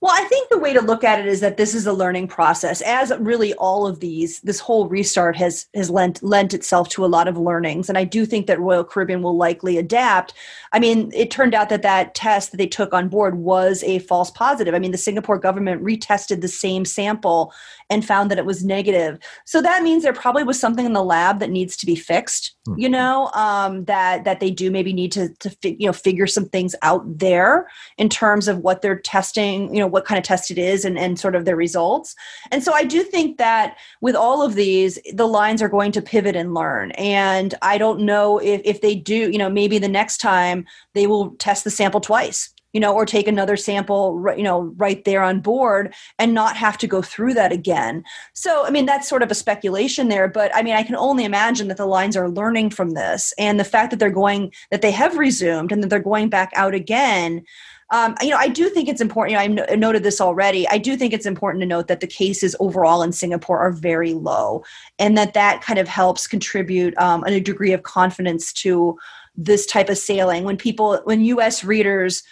Well, 0.00 0.12
I 0.14 0.24
think 0.24 0.48
the 0.48 0.58
way 0.58 0.72
to 0.72 0.80
look 0.80 1.04
at 1.04 1.18
it 1.18 1.26
is 1.26 1.40
that 1.40 1.56
this 1.56 1.74
is 1.74 1.86
a 1.86 1.92
learning 1.92 2.28
process. 2.28 2.80
As 2.82 3.12
really 3.18 3.54
all 3.54 3.86
of 3.86 4.00
these, 4.00 4.40
this 4.40 4.60
whole 4.60 4.88
restart 4.88 5.36
has 5.36 5.66
has 5.74 5.90
lent 5.90 6.22
lent 6.22 6.52
itself 6.52 6.88
to 6.90 7.04
a 7.04 7.06
lot 7.06 7.28
of 7.28 7.38
learnings, 7.38 7.88
and 7.88 7.96
I 7.96 8.04
do 8.04 8.26
think 8.26 8.46
that 8.46 8.60
Royal 8.60 8.84
Caribbean 8.84 9.22
will 9.22 9.36
likely 9.36 9.78
adapt. 9.78 10.34
I 10.72 10.78
mean, 10.78 11.10
it 11.14 11.30
turned 11.30 11.54
out 11.54 11.68
that 11.70 11.82
that 11.82 12.14
test 12.14 12.50
that 12.50 12.58
they 12.58 12.66
took 12.66 12.92
on 12.92 13.08
board 13.08 13.36
was 13.36 13.82
a 13.84 14.00
false 14.00 14.30
positive. 14.30 14.74
I 14.74 14.78
mean, 14.78 14.92
the 14.92 14.98
Singapore 14.98 15.38
government 15.38 15.82
retested 15.82 16.40
the 16.40 16.48
same 16.48 16.84
sample 16.84 17.52
and 17.88 18.04
found 18.04 18.30
that 18.30 18.38
it 18.38 18.46
was 18.46 18.64
negative. 18.64 19.18
So 19.44 19.62
that 19.62 19.82
means 19.82 20.02
there 20.02 20.12
probably 20.12 20.42
was 20.42 20.58
something 20.58 20.84
in 20.84 20.92
the 20.92 21.04
lab 21.04 21.38
that 21.38 21.50
needs 21.50 21.76
to 21.78 21.86
be 21.86 21.96
fixed. 21.96 22.55
Mm-hmm. 22.66 22.80
You 22.80 22.88
know, 22.88 23.30
um, 23.34 23.84
that 23.84 24.24
that 24.24 24.40
they 24.40 24.50
do 24.50 24.70
maybe 24.70 24.92
need 24.92 25.12
to 25.12 25.28
to 25.28 25.50
fi- 25.50 25.76
you 25.78 25.86
know 25.86 25.92
figure 25.92 26.26
some 26.26 26.48
things 26.48 26.74
out 26.82 27.04
there 27.06 27.68
in 27.98 28.08
terms 28.08 28.48
of 28.48 28.58
what 28.58 28.82
they're 28.82 28.98
testing. 28.98 29.72
You 29.74 29.80
know, 29.80 29.86
what 29.86 30.04
kind 30.04 30.18
of 30.18 30.24
test 30.24 30.50
it 30.50 30.58
is, 30.58 30.84
and 30.84 30.98
and 30.98 31.18
sort 31.18 31.36
of 31.36 31.44
their 31.44 31.56
results. 31.56 32.14
And 32.50 32.62
so 32.62 32.72
I 32.72 32.84
do 32.84 33.02
think 33.02 33.38
that 33.38 33.76
with 34.00 34.16
all 34.16 34.42
of 34.42 34.54
these, 34.54 34.98
the 35.12 35.28
lines 35.28 35.62
are 35.62 35.68
going 35.68 35.92
to 35.92 36.02
pivot 36.02 36.36
and 36.36 36.54
learn. 36.54 36.90
And 36.92 37.54
I 37.62 37.78
don't 37.78 38.00
know 38.00 38.38
if 38.38 38.60
if 38.64 38.80
they 38.80 38.94
do. 38.94 39.30
You 39.30 39.38
know, 39.38 39.50
maybe 39.50 39.78
the 39.78 39.88
next 39.88 40.18
time 40.18 40.66
they 40.94 41.06
will 41.06 41.30
test 41.36 41.64
the 41.64 41.70
sample 41.70 42.00
twice 42.00 42.52
you 42.76 42.80
know, 42.80 42.92
or 42.92 43.06
take 43.06 43.26
another 43.26 43.56
sample, 43.56 44.22
you 44.36 44.42
know, 44.42 44.74
right 44.76 45.02
there 45.06 45.22
on 45.22 45.40
board 45.40 45.94
and 46.18 46.34
not 46.34 46.58
have 46.58 46.76
to 46.76 46.86
go 46.86 47.00
through 47.00 47.32
that 47.32 47.50
again. 47.50 48.04
So, 48.34 48.66
I 48.66 48.70
mean, 48.70 48.84
that's 48.84 49.08
sort 49.08 49.22
of 49.22 49.30
a 49.30 49.34
speculation 49.34 50.08
there, 50.08 50.28
but 50.28 50.54
I 50.54 50.62
mean, 50.62 50.74
I 50.74 50.82
can 50.82 50.94
only 50.94 51.24
imagine 51.24 51.68
that 51.68 51.78
the 51.78 51.86
lines 51.86 52.18
are 52.18 52.28
learning 52.28 52.68
from 52.68 52.90
this 52.90 53.32
and 53.38 53.58
the 53.58 53.64
fact 53.64 53.92
that 53.92 53.98
they're 53.98 54.10
going, 54.10 54.52
that 54.70 54.82
they 54.82 54.90
have 54.90 55.16
resumed 55.16 55.72
and 55.72 55.82
that 55.82 55.88
they're 55.88 56.00
going 56.00 56.28
back 56.28 56.50
out 56.54 56.74
again. 56.74 57.46
Um, 57.88 58.14
you 58.20 58.28
know, 58.28 58.36
I 58.36 58.48
do 58.48 58.68
think 58.68 58.90
it's 58.90 59.00
important. 59.00 59.40
You 59.40 59.54
know, 59.54 59.66
I 59.70 59.76
noted 59.76 60.02
this 60.02 60.20
already. 60.20 60.68
I 60.68 60.76
do 60.76 60.98
think 60.98 61.14
it's 61.14 61.24
important 61.24 61.62
to 61.62 61.66
note 61.66 61.88
that 61.88 62.00
the 62.00 62.06
cases 62.06 62.54
overall 62.60 63.02
in 63.02 63.12
Singapore 63.12 63.58
are 63.58 63.72
very 63.72 64.12
low, 64.12 64.64
and 64.98 65.16
that 65.16 65.32
that 65.32 65.62
kind 65.62 65.78
of 65.78 65.88
helps 65.88 66.26
contribute 66.26 66.94
um, 66.98 67.24
a 67.24 67.40
degree 67.40 67.72
of 67.72 67.84
confidence 67.84 68.52
to 68.64 68.98
this 69.34 69.64
type 69.64 69.88
of 69.88 69.96
sailing. 69.96 70.44
When 70.44 70.58
people, 70.58 71.00
when 71.04 71.24
U.S. 71.24 71.64
readers 71.64 72.22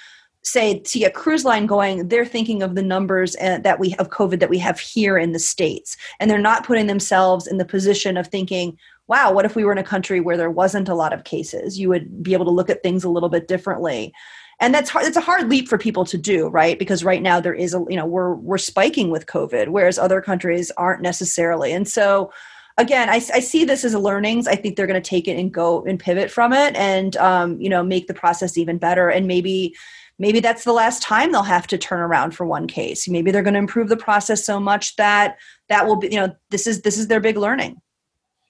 say 0.45 0.83
see 0.85 1.05
a 1.05 1.11
cruise 1.11 1.45
line 1.45 1.67
going 1.67 2.09
they're 2.09 2.27
thinking 2.27 2.63
of 2.63 2.75
the 2.75 2.83
numbers 2.83 3.35
uh, 3.37 3.59
that 3.59 3.81
we 3.81 3.95
of 3.95 4.11
covid 4.11 4.41
that 4.41 4.51
we 4.51 4.59
have 4.59 4.79
here 4.79 5.19
in 5.19 5.33
the 5.33 5.39
states. 5.39 5.97
And 6.21 6.31
they're 6.31 6.39
not 6.39 6.65
putting 6.65 6.87
themselves 6.87 7.47
in 7.47 7.57
the 7.59 7.65
position 7.65 8.17
of 8.17 8.29
thinking 8.29 8.79
wow 9.07 9.33
what 9.33 9.45
if 9.45 9.57
we 9.57 9.65
were 9.65 9.73
in 9.73 9.79
a 9.79 9.85
country 9.85 10.21
where 10.21 10.37
there 10.37 10.51
wasn't 10.51 10.89
a 10.89 10.95
lot 10.95 11.13
of 11.13 11.25
cases? 11.25 11.79
You 11.79 11.89
would 11.89 12.23
be 12.23 12.35
able 12.35 12.45
to 12.45 12.51
look 12.51 12.71
at 12.71 12.83
things 12.83 13.05
a 13.05 13.09
little 13.09 13.31
bit 13.31 13.49
differently. 13.49 14.13
And 14.61 14.73
that's 14.73 14.91
hard 14.91 15.07
it's 15.07 15.17
a 15.17 15.23
hard 15.23 15.49
leap 15.49 15.67
for 15.67 15.79
people 15.79 16.05
to 16.05 16.19
do 16.19 16.49
right? 16.49 16.79
Because 16.79 17.03
right 17.03 17.23
now 17.23 17.41
there 17.41 17.55
is 17.55 17.75
a 17.75 17.83
you 17.89 17.97
know 17.97 18.07
we're 18.07 18.35
we're 18.35 18.59
spiking 18.59 19.11
with 19.11 19.27
covid 19.27 19.69
whereas 19.69 19.99
other 19.99 20.21
countries 20.21 20.71
aren't 20.77 21.01
necessarily. 21.01 21.73
And 21.73 21.89
so 21.89 22.31
again 22.77 23.09
I, 23.09 23.15
I 23.15 23.41
see 23.41 23.65
this 23.65 23.83
as 23.83 23.95
a 23.95 23.99
learnings. 23.99 24.47
I 24.47 24.57
think 24.57 24.77
they're 24.77 24.87
going 24.87 25.03
to 25.03 25.09
take 25.09 25.27
it 25.27 25.39
and 25.39 25.51
go 25.51 25.85
and 25.85 25.99
pivot 25.99 26.31
from 26.31 26.53
it 26.53 26.77
and 26.77 27.17
um, 27.17 27.59
you 27.59 27.71
know 27.71 27.83
make 27.83 28.09
the 28.09 28.15
process 28.15 28.59
even 28.59 28.77
better. 28.77 29.09
And 29.09 29.27
maybe 29.27 29.75
maybe 30.19 30.41
that's 30.41 30.65
the 30.65 30.73
last 30.73 31.03
time 31.03 31.33
they'll 31.33 31.43
have 31.43 31.67
to 31.69 31.79
turn 31.79 32.01
around 32.01 32.33
for 32.33 32.47
one 32.47 32.67
case. 32.67 33.09
Maybe 33.09 33.31
they're 33.31 33.43
going 33.43 33.55
to 33.55 33.61
improve 33.61 33.89
the 33.89 33.97
process 33.97 34.45
so 34.45 34.61
much 34.61 34.97
that 34.97 35.37
that 35.69 35.87
will 35.87 35.97
be 35.97 36.09
you 36.09 36.17
know 36.17 36.35
this 36.51 36.67
is 36.67 36.83
this 36.83 36.99
is 36.99 37.09
their 37.09 37.21
big 37.21 37.37
learning. 37.37 37.81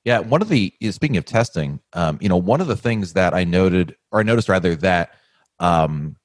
Yeah 0.04 0.18
one 0.18 0.42
of 0.42 0.48
the 0.48 0.72
speaking 0.90 1.16
of 1.16 1.24
testing 1.24 1.80
um, 1.94 2.18
you 2.20 2.28
know 2.28 2.36
one 2.36 2.60
of 2.60 2.66
the 2.66 2.76
things 2.76 3.14
that 3.14 3.32
i 3.32 3.42
noted 3.42 3.96
or 4.12 4.20
i 4.20 4.22
noticed 4.22 4.50
rather 4.50 4.76
that 4.76 5.14
um, 5.60 6.16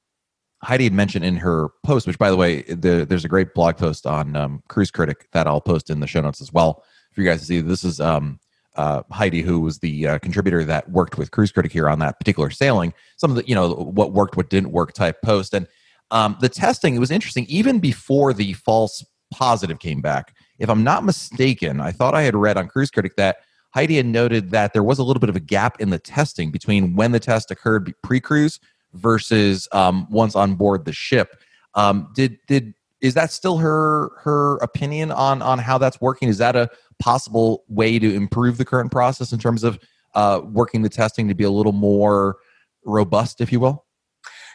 heidi 0.62 0.84
had 0.84 0.92
mentioned 0.94 1.24
in 1.24 1.38
her 1.38 1.70
post 1.86 2.06
which 2.06 2.20
by 2.20 2.30
the 2.30 2.36
way 2.36 2.64
the, 2.64 3.06
there's 3.08 3.24
a 3.24 3.30
great 3.30 3.54
blog 3.54 3.78
post 3.78 4.06
on 4.06 4.36
um, 4.36 4.62
cruise 4.68 4.92
critic 4.92 5.30
that 5.32 5.48
i'll 5.48 5.62
post 5.62 5.90
in 5.90 6.02
the 6.02 6.08
show 6.08 6.20
notes 6.20 6.42
as 6.42 6.52
well 6.52 6.84
for 7.12 7.22
you 7.22 7.30
guys 7.30 7.40
to 7.40 7.46
see. 7.46 7.62
This 7.62 7.84
is 7.84 8.00
um, 8.00 8.40
uh, 8.80 9.04
Heidi, 9.12 9.42
who 9.42 9.60
was 9.60 9.80
the 9.80 10.08
uh, 10.08 10.20
contributor 10.20 10.64
that 10.64 10.90
worked 10.90 11.18
with 11.18 11.32
Cruise 11.32 11.52
Critic 11.52 11.74
here 11.74 11.90
on 11.90 12.00
that 12.00 12.18
particular 12.18 12.50
sailing, 12.50 12.94
some 13.18 13.30
of 13.30 13.36
the, 13.36 13.46
you 13.46 13.54
know, 13.54 13.74
what 13.74 14.14
worked, 14.14 14.38
what 14.38 14.50
didn't 14.50 14.72
work 14.72 14.94
type 14.94 15.22
post. 15.22 15.54
And 15.54 15.68
um, 16.12 16.38
the 16.40 16.48
testing, 16.48 16.96
it 16.96 17.00
was 17.00 17.12
interesting, 17.12 17.46
even 17.50 17.80
before 17.80 18.32
the 18.32 18.54
false 18.54 19.06
positive 19.32 19.80
came 19.80 20.00
back. 20.00 20.34
If 20.60 20.70
I'm 20.70 20.82
not 20.82 21.04
mistaken, 21.04 21.82
I 21.82 21.92
thought 21.92 22.16
I 22.16 22.22
had 22.22 22.38
read 22.38 22.56
on 22.56 22.70
Cruise 22.70 22.90
Critic 22.90 23.18
that 23.18 23.40
Heidi 23.72 23.98
had 23.98 24.06
noted 24.06 24.52
that 24.52 24.72
there 24.72 24.82
was 24.82 24.98
a 24.98 25.04
little 25.04 25.20
bit 25.20 25.30
of 25.30 25.36
a 25.36 25.42
gap 25.42 25.82
in 25.82 25.90
the 25.90 26.00
testing 26.00 26.50
between 26.50 26.96
when 26.96 27.12
the 27.12 27.20
test 27.20 27.52
occurred 27.52 27.94
pre 28.02 28.22
cruise 28.22 28.62
versus 28.94 29.68
um, 29.74 30.08
once 30.10 30.38
on 30.38 30.56
board 30.56 30.86
the 30.86 30.94
ship. 30.94 31.36
Um, 31.76 32.10
did 32.16 32.40
did 32.48 32.74
is 33.02 33.14
that 33.14 33.32
still 33.32 33.58
her 33.58 34.12
her 34.24 34.56
opinion 34.58 35.12
on 35.12 35.42
on 35.42 35.60
how 35.60 35.78
that's 35.78 36.00
working? 36.00 36.30
Is 36.30 36.38
that 36.38 36.56
a 36.56 36.70
possible 37.00 37.64
way 37.68 38.00
to 38.00 38.14
improve 38.14 38.58
the 38.58 38.66
current 38.66 38.92
process 38.92 39.32
in 39.32 39.40
terms 39.40 39.64
of 39.64 39.80
uh, 40.16 40.42
working 40.44 40.82
the 40.82 40.90
testing 40.90 41.28
to 41.28 41.36
be 41.36 41.44
a 41.44 41.50
little 41.50 41.72
more 41.72 42.38
robust, 42.86 43.42
if 43.42 43.52
you 43.52 43.60
will? 43.60 43.86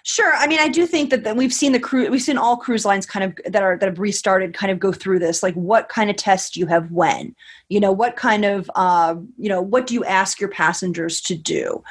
Sure. 0.07 0.35
I 0.35 0.47
mean, 0.47 0.61
I 0.61 0.69
do 0.69 0.87
think 0.87 1.09
that, 1.09 1.25
that 1.25 1.35
we've 1.35 1.53
seen 1.53 1.73
the 1.73 1.81
crew, 1.81 2.11
we've 2.11 2.21
seen 2.21 2.37
all 2.37 2.59
cruise 2.59 2.85
lines 2.85 3.07
kind 3.07 3.25
of 3.25 3.53
that 3.53 3.63
are 3.63 3.79
that 3.79 3.89
have 3.89 3.99
restarted 3.99 4.53
kind 4.53 4.71
of 4.71 4.79
go 4.79 4.93
through 4.93 5.19
this. 5.19 5.43
Like, 5.43 5.55
what 5.55 5.89
kind 5.89 6.11
of 6.11 6.17
test 6.17 6.59
you 6.59 6.67
have 6.67 6.91
when? 6.91 7.35
You 7.71 7.81
know, 7.81 7.91
what 7.91 8.15
kind 8.15 8.45
of, 8.45 8.71
uh, 8.75 9.15
you 9.39 9.49
know, 9.49 9.63
what 9.63 9.87
do 9.87 9.95
you 9.95 10.05
ask 10.05 10.39
your 10.39 10.51
passengers 10.51 11.23
to 11.23 11.35
do? 11.35 11.83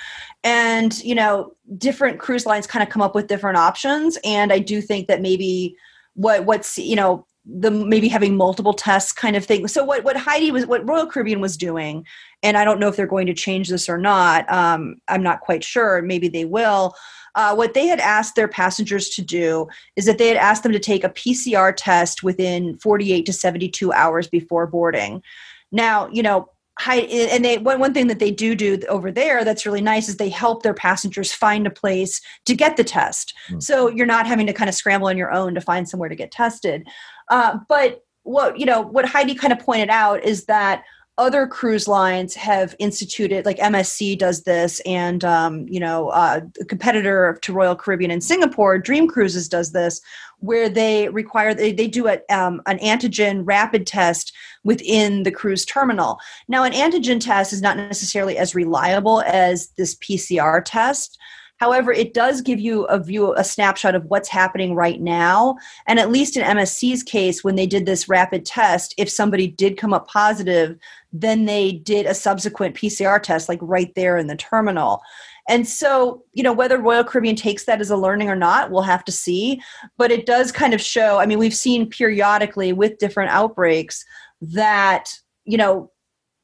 And 0.44 1.04
you 1.04 1.16
know, 1.16 1.54
different 1.76 2.20
cruise 2.20 2.46
lines 2.46 2.68
kind 2.68 2.84
of 2.84 2.90
come 2.90 3.02
up 3.02 3.16
with 3.16 3.26
different 3.26 3.58
options. 3.58 4.20
And 4.24 4.54
I 4.54 4.60
do 4.60 4.80
think 4.80 5.08
that 5.08 5.20
maybe 5.20 5.76
what 6.14 6.46
what's 6.46 6.78
you 6.78 6.96
know 6.96 7.26
the 7.46 7.70
maybe 7.70 8.08
having 8.08 8.38
multiple 8.38 8.74
tests 8.74 9.12
kind 9.12 9.36
of 9.36 9.46
thing. 9.46 9.68
So 9.68 9.84
what 9.84 10.04
what 10.04 10.16
Heidi 10.16 10.52
was 10.52 10.66
what 10.66 10.88
Royal 10.88 11.08
Caribbean 11.08 11.42
was 11.42 11.58
doing, 11.58 12.06
and 12.42 12.58
I 12.58 12.64
don't 12.64 12.80
know 12.80 12.88
if 12.88 12.96
they're 12.96 13.06
going 13.08 13.28
to 13.28 13.34
change 13.34 13.70
this 13.70 13.90
or 13.90 13.98
not. 13.98 14.52
Um, 14.52 14.96
I'm 15.08 15.24
not 15.24 15.42
quite 15.42 15.64
sure. 15.64 16.02
Maybe 16.02 16.28
they 16.28 16.46
will. 16.46 16.96
Uh, 17.36 17.56
what 17.56 17.74
they 17.74 17.88
had 17.88 18.00
asked 18.00 18.36
their 18.36 18.48
passengers 18.48 19.10
to 19.10 19.22
do 19.22 19.68
is 19.96 20.06
that 20.06 20.20
they 20.20 20.28
had 20.28 20.38
asked 20.38 20.64
them 20.64 20.72
to 20.72 20.80
take 20.80 21.04
a 21.04 21.10
PCR 21.10 21.74
test 21.76 22.22
within 22.22 22.78
48 22.78 23.26
to 23.26 23.34
72 23.34 23.92
hours 23.92 24.28
before 24.28 24.68
boarding. 24.68 25.24
Now, 25.72 26.08
you 26.10 26.22
know, 26.22 26.50
and 26.88 27.46
they 27.46 27.58
one, 27.58 27.80
one 27.80 27.94
thing 27.94 28.08
that 28.08 28.20
they 28.20 28.32
do 28.32 28.56
do 28.56 28.80
over 28.90 29.12
there 29.12 29.46
that's 29.46 29.66
really 29.66 29.82
nice 29.82 30.10
is 30.10 30.18
they 30.18 30.30
help 30.30 30.64
their 30.64 30.74
passengers 30.74 31.32
find 31.32 31.68
a 31.68 31.72
place 31.72 32.20
to 32.46 32.56
get 32.56 32.78
the 32.78 32.84
test 32.84 33.34
mm-hmm. 33.48 33.60
so 33.60 33.88
you're 33.88 34.06
not 34.06 34.26
having 34.26 34.48
to 34.48 34.54
kind 34.54 34.70
of 34.70 34.76
scramble 34.76 35.08
on 35.08 35.18
your 35.18 35.32
own 35.32 35.54
to 35.54 35.62
find 35.62 35.88
somewhere 35.88 36.10
to 36.10 36.16
get 36.16 36.32
tested 36.32 36.88
uh, 37.30 37.58
but 37.70 38.02
what 38.24 38.58
you 38.58 38.66
know 38.66 38.82
what 38.82 39.06
heidi 39.06 39.36
kind 39.36 39.54
of 39.54 39.60
pointed 39.60 39.90
out 39.90 40.24
is 40.24 40.46
that 40.46 40.84
other 41.18 41.46
cruise 41.46 41.88
lines 41.88 42.34
have 42.34 42.76
instituted 42.80 43.46
like 43.46 43.58
msc 43.58 44.18
does 44.18 44.44
this 44.44 44.80
and 44.82 45.24
um, 45.24 45.68
you 45.68 45.80
know 45.80 46.10
uh, 46.10 46.42
a 46.60 46.66
competitor 46.66 47.38
to 47.42 47.54
royal 47.54 47.76
caribbean 47.76 48.10
in 48.10 48.20
singapore 48.20 48.80
dream 48.80 49.08
cruises 49.08 49.48
does 49.48 49.74
this 49.74 50.02
where 50.44 50.68
they 50.68 51.08
require 51.10 51.54
they, 51.54 51.72
they 51.72 51.88
do 51.88 52.08
a, 52.08 52.20
um, 52.30 52.62
an 52.66 52.78
antigen 52.80 53.44
rapid 53.46 53.88
test 53.88 54.34
within 54.66 55.24
the 55.24 55.32
cruise 55.32 55.64
terminal. 55.66 56.20
Now 56.50 56.66
an 56.66 56.74
antigen 56.74 57.22
test 57.22 57.54
is 57.54 57.62
not 57.62 57.78
necessarily 57.78 58.38
as 58.38 58.54
reliable 58.54 59.22
as 59.22 59.70
this 59.78 59.96
pcr 59.96 60.62
test 60.66 61.18
However, 61.58 61.92
it 61.94 62.14
does 62.14 62.42
give 62.42 62.60
you 62.60 62.84
a 62.86 63.00
view, 63.00 63.34
a 63.36 63.44
snapshot 63.44 63.96
of 63.96 64.06
what's 64.06 64.28
happening 64.28 64.76
right 64.76 65.00
now. 65.00 65.56
And 65.88 66.00
at 66.00 66.12
least 66.12 66.36
in 66.36 66.44
MSC's 66.44 67.04
case, 67.04 67.44
when 67.44 67.56
they 67.56 67.68
did 67.68 67.86
this 67.86 68.10
rapid 68.10 68.46
test, 68.46 68.94
if 68.98 69.10
somebody 69.10 69.48
did 69.48 69.78
come 69.78 69.94
up 69.94 70.08
positive, 70.08 70.78
then 71.12 71.46
they 71.46 71.72
did 71.72 72.06
a 72.06 72.16
subsequent 72.16 72.76
PCR 72.76 73.22
test, 73.22 73.48
like 73.48 73.60
right 73.62 73.94
there 73.96 74.18
in 74.18 74.28
the 74.28 74.36
terminal. 74.36 75.02
And 75.48 75.68
so, 75.68 76.24
you 76.34 76.42
know, 76.42 76.54
whether 76.54 76.78
Royal 76.78 77.04
Caribbean 77.04 77.36
takes 77.36 77.66
that 77.66 77.82
as 77.82 77.92
a 77.92 77.98
learning 77.98 78.30
or 78.30 78.36
not, 78.36 78.72
we'll 78.72 78.82
have 78.82 79.04
to 79.06 79.12
see. 79.12 79.62
But 79.98 80.12
it 80.12 80.26
does 80.26 80.52
kind 80.52 80.74
of 80.74 80.82
show, 80.82 81.20
I 81.20 81.26
mean, 81.26 81.40
we've 81.40 81.56
seen 81.56 81.90
periodically 81.90 82.74
with 82.74 82.98
different 82.98 83.32
outbreaks 83.32 84.06
that, 84.42 85.14
you 85.46 85.58
know, 85.58 85.92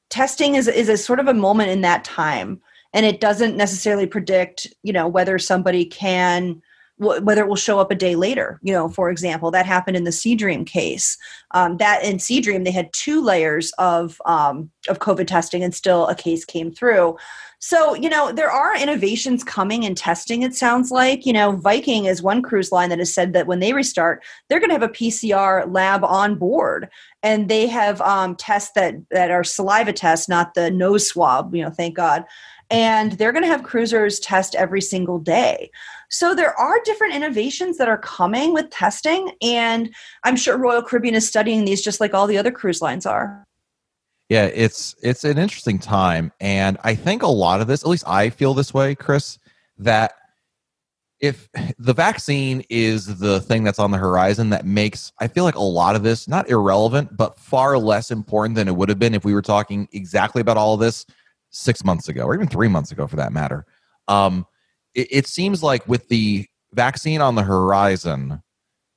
testing 0.09 0.55
is, 0.55 0.67
is 0.67 0.89
a 0.89 0.97
sort 0.97 1.19
of 1.19 1.27
a 1.27 1.33
moment 1.33 1.69
in 1.69 1.81
that 1.81 2.03
time. 2.03 2.61
And 2.93 3.05
it 3.05 3.21
doesn't 3.21 3.55
necessarily 3.55 4.07
predict, 4.07 4.67
you 4.83 4.93
know, 4.93 5.07
whether 5.07 5.37
somebody 5.37 5.85
can 5.85 6.61
whether 6.99 7.41
it 7.41 7.47
will 7.47 7.55
show 7.55 7.79
up 7.79 7.91
a 7.91 7.95
day 7.95 8.15
later. 8.15 8.59
You 8.61 8.73
know, 8.73 8.89
for 8.89 9.09
example, 9.09 9.51
that 9.51 9.65
happened 9.65 9.95
in 9.95 10.03
the 10.03 10.11
sea 10.11 10.35
dream 10.35 10.65
case. 10.65 11.17
Um, 11.51 11.77
that 11.77 12.03
in 12.03 12.19
sea 12.19 12.41
dream 12.41 12.65
they 12.65 12.71
had 12.71 12.91
two 12.91 13.23
layers 13.23 13.71
of 13.77 14.21
um, 14.25 14.69
of 14.89 14.99
COVID 14.99 15.25
testing, 15.25 15.63
and 15.63 15.73
still 15.73 16.07
a 16.07 16.15
case 16.15 16.43
came 16.43 16.71
through. 16.71 17.17
So 17.59 17.93
you 17.93 18.09
know 18.09 18.33
there 18.33 18.51
are 18.51 18.75
innovations 18.75 19.45
coming 19.45 19.83
in 19.83 19.95
testing. 19.95 20.41
It 20.41 20.55
sounds 20.55 20.91
like 20.91 21.25
you 21.25 21.31
know 21.31 21.53
Viking 21.53 22.05
is 22.05 22.21
one 22.21 22.41
cruise 22.41 22.71
line 22.71 22.89
that 22.89 22.99
has 22.99 23.13
said 23.13 23.31
that 23.31 23.47
when 23.47 23.59
they 23.59 23.71
restart, 23.71 24.21
they're 24.49 24.59
going 24.59 24.69
to 24.69 24.75
have 24.75 24.83
a 24.83 24.89
PCR 24.89 25.73
lab 25.73 26.03
on 26.03 26.35
board, 26.35 26.89
and 27.23 27.47
they 27.47 27.65
have 27.67 28.01
um, 28.01 28.35
tests 28.35 28.71
that 28.75 28.95
that 29.09 29.31
are 29.31 29.45
saliva 29.45 29.93
tests, 29.93 30.27
not 30.27 30.53
the 30.53 30.69
nose 30.69 31.07
swab. 31.07 31.55
You 31.55 31.63
know, 31.63 31.71
thank 31.71 31.95
God 31.95 32.25
and 32.69 33.13
they're 33.13 33.31
going 33.31 33.43
to 33.43 33.49
have 33.49 33.63
cruisers 33.63 34.19
test 34.19 34.55
every 34.55 34.81
single 34.81 35.19
day. 35.19 35.71
So 36.09 36.35
there 36.35 36.53
are 36.59 36.79
different 36.83 37.15
innovations 37.15 37.77
that 37.77 37.87
are 37.87 37.97
coming 37.97 38.53
with 38.53 38.69
testing, 38.69 39.31
and 39.41 39.93
I'm 40.23 40.35
sure 40.35 40.57
Royal 40.57 40.81
Caribbean 40.81 41.15
is 41.15 41.27
studying 41.27 41.65
these 41.65 41.81
just 41.81 41.99
like 41.99 42.13
all 42.13 42.27
the 42.27 42.37
other 42.37 42.51
cruise 42.51 42.81
lines 42.81 43.05
are. 43.05 43.43
Yeah, 44.29 44.45
it's 44.45 44.95
it's 45.01 45.23
an 45.23 45.37
interesting 45.37 45.79
time, 45.79 46.31
and 46.39 46.77
I 46.83 46.95
think 46.95 47.23
a 47.23 47.27
lot 47.27 47.61
of 47.61 47.67
this, 47.67 47.83
at 47.83 47.89
least 47.89 48.07
I 48.07 48.29
feel 48.29 48.53
this 48.53 48.73
way, 48.73 48.93
Chris, 48.93 49.39
that 49.79 50.13
if 51.19 51.49
the 51.77 51.93
vaccine 51.93 52.63
is 52.69 53.17
the 53.17 53.41
thing 53.41 53.63
that's 53.63 53.79
on 53.79 53.91
the 53.91 53.97
horizon 53.97 54.49
that 54.51 54.65
makes 54.65 55.11
I 55.19 55.27
feel 55.27 55.43
like 55.43 55.55
a 55.55 55.61
lot 55.61 55.95
of 55.95 56.03
this 56.03 56.27
not 56.27 56.49
irrelevant, 56.49 57.17
but 57.17 57.37
far 57.37 57.77
less 57.77 58.11
important 58.11 58.55
than 58.55 58.67
it 58.67 58.75
would 58.75 58.89
have 58.89 58.99
been 58.99 59.15
if 59.15 59.25
we 59.25 59.33
were 59.33 59.41
talking 59.41 59.87
exactly 59.91 60.41
about 60.41 60.57
all 60.57 60.75
of 60.75 60.79
this 60.79 61.05
six 61.49 61.83
months 61.83 62.07
ago, 62.09 62.23
or 62.23 62.33
even 62.33 62.47
three 62.47 62.67
months 62.67 62.91
ago, 62.91 63.07
for 63.07 63.15
that 63.15 63.33
matter. 63.33 63.65
Um, 64.07 64.45
it, 64.93 65.07
it 65.11 65.27
seems 65.27 65.63
like 65.63 65.87
with 65.87 66.07
the 66.09 66.47
vaccine 66.73 67.21
on 67.21 67.35
the 67.35 67.43
horizon, 67.43 68.41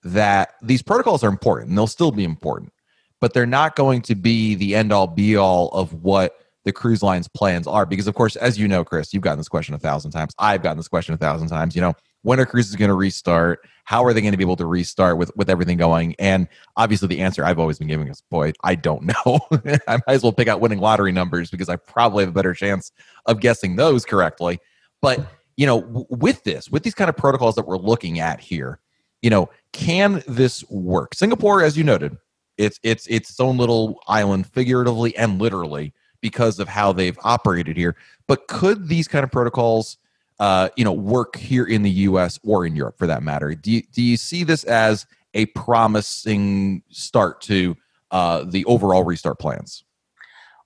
that 0.04 0.54
these 0.62 0.82
protocols 0.82 1.22
are 1.22 1.28
important 1.28 1.68
and 1.68 1.78
they'll 1.78 1.86
still 1.86 2.10
be 2.10 2.24
important, 2.24 2.72
but 3.20 3.32
they're 3.32 3.46
not 3.46 3.76
going 3.76 4.02
to 4.02 4.14
be 4.14 4.54
the 4.54 4.74
end 4.74 4.92
all 4.92 5.06
be 5.06 5.36
all 5.36 5.68
of 5.68 5.92
what 6.02 6.34
the 6.64 6.72
cruise 6.72 7.02
lines 7.02 7.28
plans 7.28 7.66
are. 7.66 7.86
Because, 7.86 8.06
of 8.06 8.14
course, 8.14 8.36
as 8.36 8.58
you 8.58 8.68
know, 8.68 8.84
Chris, 8.84 9.12
you've 9.12 9.22
gotten 9.22 9.38
this 9.38 9.48
question 9.48 9.74
a 9.74 9.78
thousand 9.78 10.10
times. 10.10 10.34
I've 10.38 10.62
gotten 10.62 10.76
this 10.76 10.88
question 10.88 11.14
a 11.14 11.18
thousand 11.18 11.48
times. 11.48 11.74
You 11.74 11.82
know, 11.82 11.94
when 12.22 12.40
are 12.40 12.46
cruises 12.46 12.76
going 12.76 12.88
to 12.88 12.94
restart? 12.94 13.66
How 13.84 14.04
are 14.04 14.12
they 14.12 14.20
going 14.20 14.32
to 14.32 14.38
be 14.38 14.44
able 14.44 14.56
to 14.56 14.66
restart 14.66 15.18
with, 15.18 15.30
with 15.36 15.50
everything 15.50 15.76
going? 15.76 16.14
And 16.18 16.48
obviously, 16.76 17.08
the 17.08 17.20
answer 17.20 17.44
I've 17.44 17.58
always 17.58 17.78
been 17.78 17.88
giving 17.88 18.08
is, 18.08 18.22
boy, 18.30 18.52
I 18.62 18.74
don't 18.74 19.02
know. 19.26 19.40
I 19.88 19.96
might 19.96 20.02
as 20.08 20.22
well 20.22 20.32
pick 20.32 20.48
out 20.48 20.60
winning 20.60 20.78
lottery 20.78 21.12
numbers 21.12 21.50
because 21.50 21.68
I 21.68 21.76
probably 21.76 22.22
have 22.24 22.30
a 22.30 22.34
better 22.34 22.54
chance 22.54 22.92
of 23.26 23.40
guessing 23.40 23.76
those 23.76 24.04
correctly. 24.04 24.60
But 25.00 25.26
you 25.56 25.66
know, 25.66 25.82
w- 25.82 26.06
with 26.10 26.44
this, 26.44 26.70
with 26.70 26.82
these 26.82 26.94
kind 26.94 27.08
of 27.08 27.16
protocols 27.16 27.54
that 27.56 27.66
we're 27.66 27.76
looking 27.76 28.20
at 28.20 28.40
here, 28.40 28.80
you 29.20 29.30
know, 29.30 29.50
can 29.72 30.22
this 30.26 30.68
work? 30.70 31.14
Singapore, 31.14 31.62
as 31.62 31.76
you 31.76 31.84
noted, 31.84 32.16
it's 32.58 32.78
it's 32.82 33.06
its 33.06 33.38
own 33.40 33.56
little 33.56 34.00
island, 34.08 34.46
figuratively 34.46 35.16
and 35.16 35.40
literally, 35.40 35.92
because 36.20 36.58
of 36.58 36.68
how 36.68 36.92
they've 36.92 37.18
operated 37.22 37.76
here. 37.76 37.96
But 38.26 38.46
could 38.48 38.88
these 38.88 39.08
kind 39.08 39.24
of 39.24 39.30
protocols, 39.30 39.98
uh, 40.42 40.68
you 40.76 40.84
know, 40.84 40.92
work 40.92 41.36
here 41.36 41.66
in 41.66 41.82
the 41.82 41.90
U.S. 41.90 42.36
or 42.42 42.66
in 42.66 42.74
Europe, 42.74 42.98
for 42.98 43.06
that 43.06 43.22
matter? 43.22 43.54
Do 43.54 43.70
you, 43.70 43.82
do 43.92 44.02
you 44.02 44.16
see 44.16 44.42
this 44.42 44.64
as 44.64 45.06
a 45.34 45.46
promising 45.46 46.82
start 46.88 47.40
to 47.42 47.76
uh, 48.10 48.42
the 48.48 48.64
overall 48.64 49.04
restart 49.04 49.38
plans? 49.38 49.84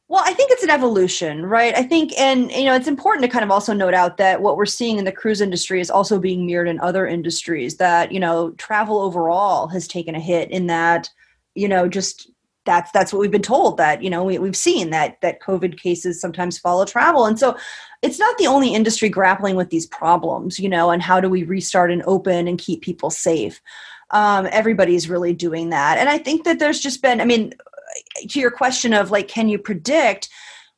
Well, 0.09 0.23
I 0.25 0.33
think 0.33 0.51
it's 0.51 0.63
an 0.63 0.71
evolution, 0.71 1.45
right? 1.45 1.77
I 1.77 1.83
think, 1.83 2.19
and 2.19 2.51
you 2.53 2.65
know, 2.65 2.75
it's 2.75 2.89
important 2.89 3.25
to 3.25 3.29
kind 3.29 3.45
of 3.45 3.51
also 3.51 3.75
note 3.75 3.93
out 3.93 4.17
that 4.17 4.41
what 4.41 4.57
we're 4.57 4.65
seeing 4.65 4.97
in 4.97 5.05
the 5.05 5.13
cruise 5.13 5.43
industry 5.43 5.79
is 5.79 5.91
also 5.91 6.19
being 6.19 6.47
mirrored 6.47 6.69
in 6.69 6.81
other 6.81 7.07
industries. 7.07 7.77
That 7.77 8.13
you 8.13 8.21
know, 8.21 8.53
travel 8.53 8.99
overall 8.99 9.67
has 9.67 9.87
taken 9.87 10.15
a 10.15 10.21
hit 10.21 10.51
in 10.51 10.69
that, 10.69 11.11
you 11.55 11.69
know, 11.69 11.87
just 11.87 12.31
that's 12.67 12.91
that's 12.91 13.13
what 13.13 13.21
we've 13.21 13.31
been 13.31 13.41
told 13.41 13.77
that 13.79 14.03
you 14.03 14.11
know 14.11 14.25
we, 14.25 14.39
we've 14.39 14.57
seen 14.57 14.91
that 14.91 15.21
that 15.23 15.41
covid 15.41 15.79
cases 15.79 16.21
sometimes 16.21 16.59
follow 16.59 16.85
travel 16.85 17.25
and 17.25 17.39
so 17.39 17.57
it's 18.03 18.19
not 18.19 18.37
the 18.37 18.47
only 18.47 18.75
industry 18.75 19.09
grappling 19.09 19.57
with 19.57 19.71
these 19.71 19.87
problems 19.87 20.59
you 20.59 20.69
know 20.69 20.91
and 20.91 21.03
how 21.03 21.21
do 21.21 21.31
we 21.31 21.45
restart 21.45 21.91
and 21.91 22.03
open 22.07 22.47
and 22.47 22.59
keep 22.59 22.83
people 22.83 23.11
safe 23.11 23.61
um, 24.11 24.47
everybody's 24.53 25.09
really 25.09 25.33
doing 25.33 25.71
that 25.71 25.97
and 25.99 26.09
i 26.09 26.19
think 26.19 26.45
that 26.45 26.59
there's 26.59 26.81
just 26.81 27.01
been 27.01 27.21
i 27.21 27.25
mean 27.25 27.55
to 28.29 28.41
your 28.41 28.51
question 28.51 28.93
of 28.93 29.11
like, 29.11 29.29
can 29.29 29.49
you 29.49 29.59
predict? 29.59 30.29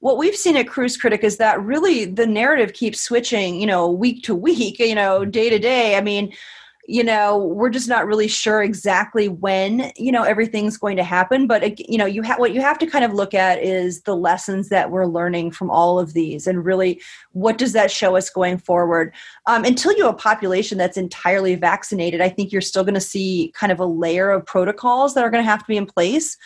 What 0.01 0.19
we've 0.19 0.37
seen 0.37 0.57
at 0.57 0.69
Cruise 0.69 0.97
Critic 0.97 1.25
is 1.25 1.39
that 1.39 1.61
really 1.61 2.05
the 2.05 2.27
narrative 2.27 2.73
keeps 2.73 3.01
switching, 3.01 3.61
you 3.61 3.67
know, 3.67 3.91
week 3.91 4.23
to 4.25 4.35
week, 4.35 4.79
you 4.79 4.95
know, 4.95 5.25
day 5.25 5.51
to 5.51 5.59
day. 5.59 5.97
I 5.97 6.01
mean, 6.01 6.33
you 6.89 7.05
know 7.05 7.37
we're 7.37 7.69
just 7.69 7.87
not 7.87 8.07
really 8.07 8.27
sure 8.27 8.63
exactly 8.63 9.29
when 9.29 9.93
you 9.97 10.11
know 10.11 10.23
everything's 10.23 10.79
going 10.79 10.97
to 10.97 11.05
happen 11.05 11.47
but 11.47 11.79
you 11.89 11.99
know 11.99 12.07
you 12.07 12.23
have 12.23 12.39
what 12.39 12.55
you 12.55 12.63
have 12.63 12.79
to 12.79 12.87
kind 12.87 13.05
of 13.05 13.13
look 13.13 13.35
at 13.35 13.63
is 13.63 14.01
the 14.03 14.17
lessons 14.17 14.71
that 14.71 14.91
we're 14.91 15.05
learning 15.05 15.51
from 15.51 15.71
all 15.71 15.99
of 15.99 16.15
these 16.15 16.47
and 16.47 16.65
really 16.65 17.01
what 17.33 17.59
does 17.59 17.75
that 17.75 17.91
show 17.91 18.17
us 18.17 18.31
going 18.31 18.57
forward 18.57 19.15
um, 19.47 19.65
until 19.65 19.93
you 19.93 20.05
have 20.07 20.15
a 20.15 20.17
population 20.17 20.79
that's 20.79 20.97
entirely 20.97 21.55
vaccinated 21.55 22.23
i 22.23 22.29
think 22.29 22.51
you're 22.51 22.63
still 22.63 22.83
going 22.83 22.95
to 22.95 23.01
see 23.01 23.53
kind 23.55 23.71
of 23.71 23.79
a 23.79 23.87
layer 23.87 24.31
of 24.31 24.45
protocols 24.47 25.15
that 25.15 25.23
are 25.23 25.31
going 25.31 25.45
to 25.45 25.51
have 25.51 25.61
to 25.61 25.69
be 25.69 25.77
in 25.77 25.87
place 25.87 26.37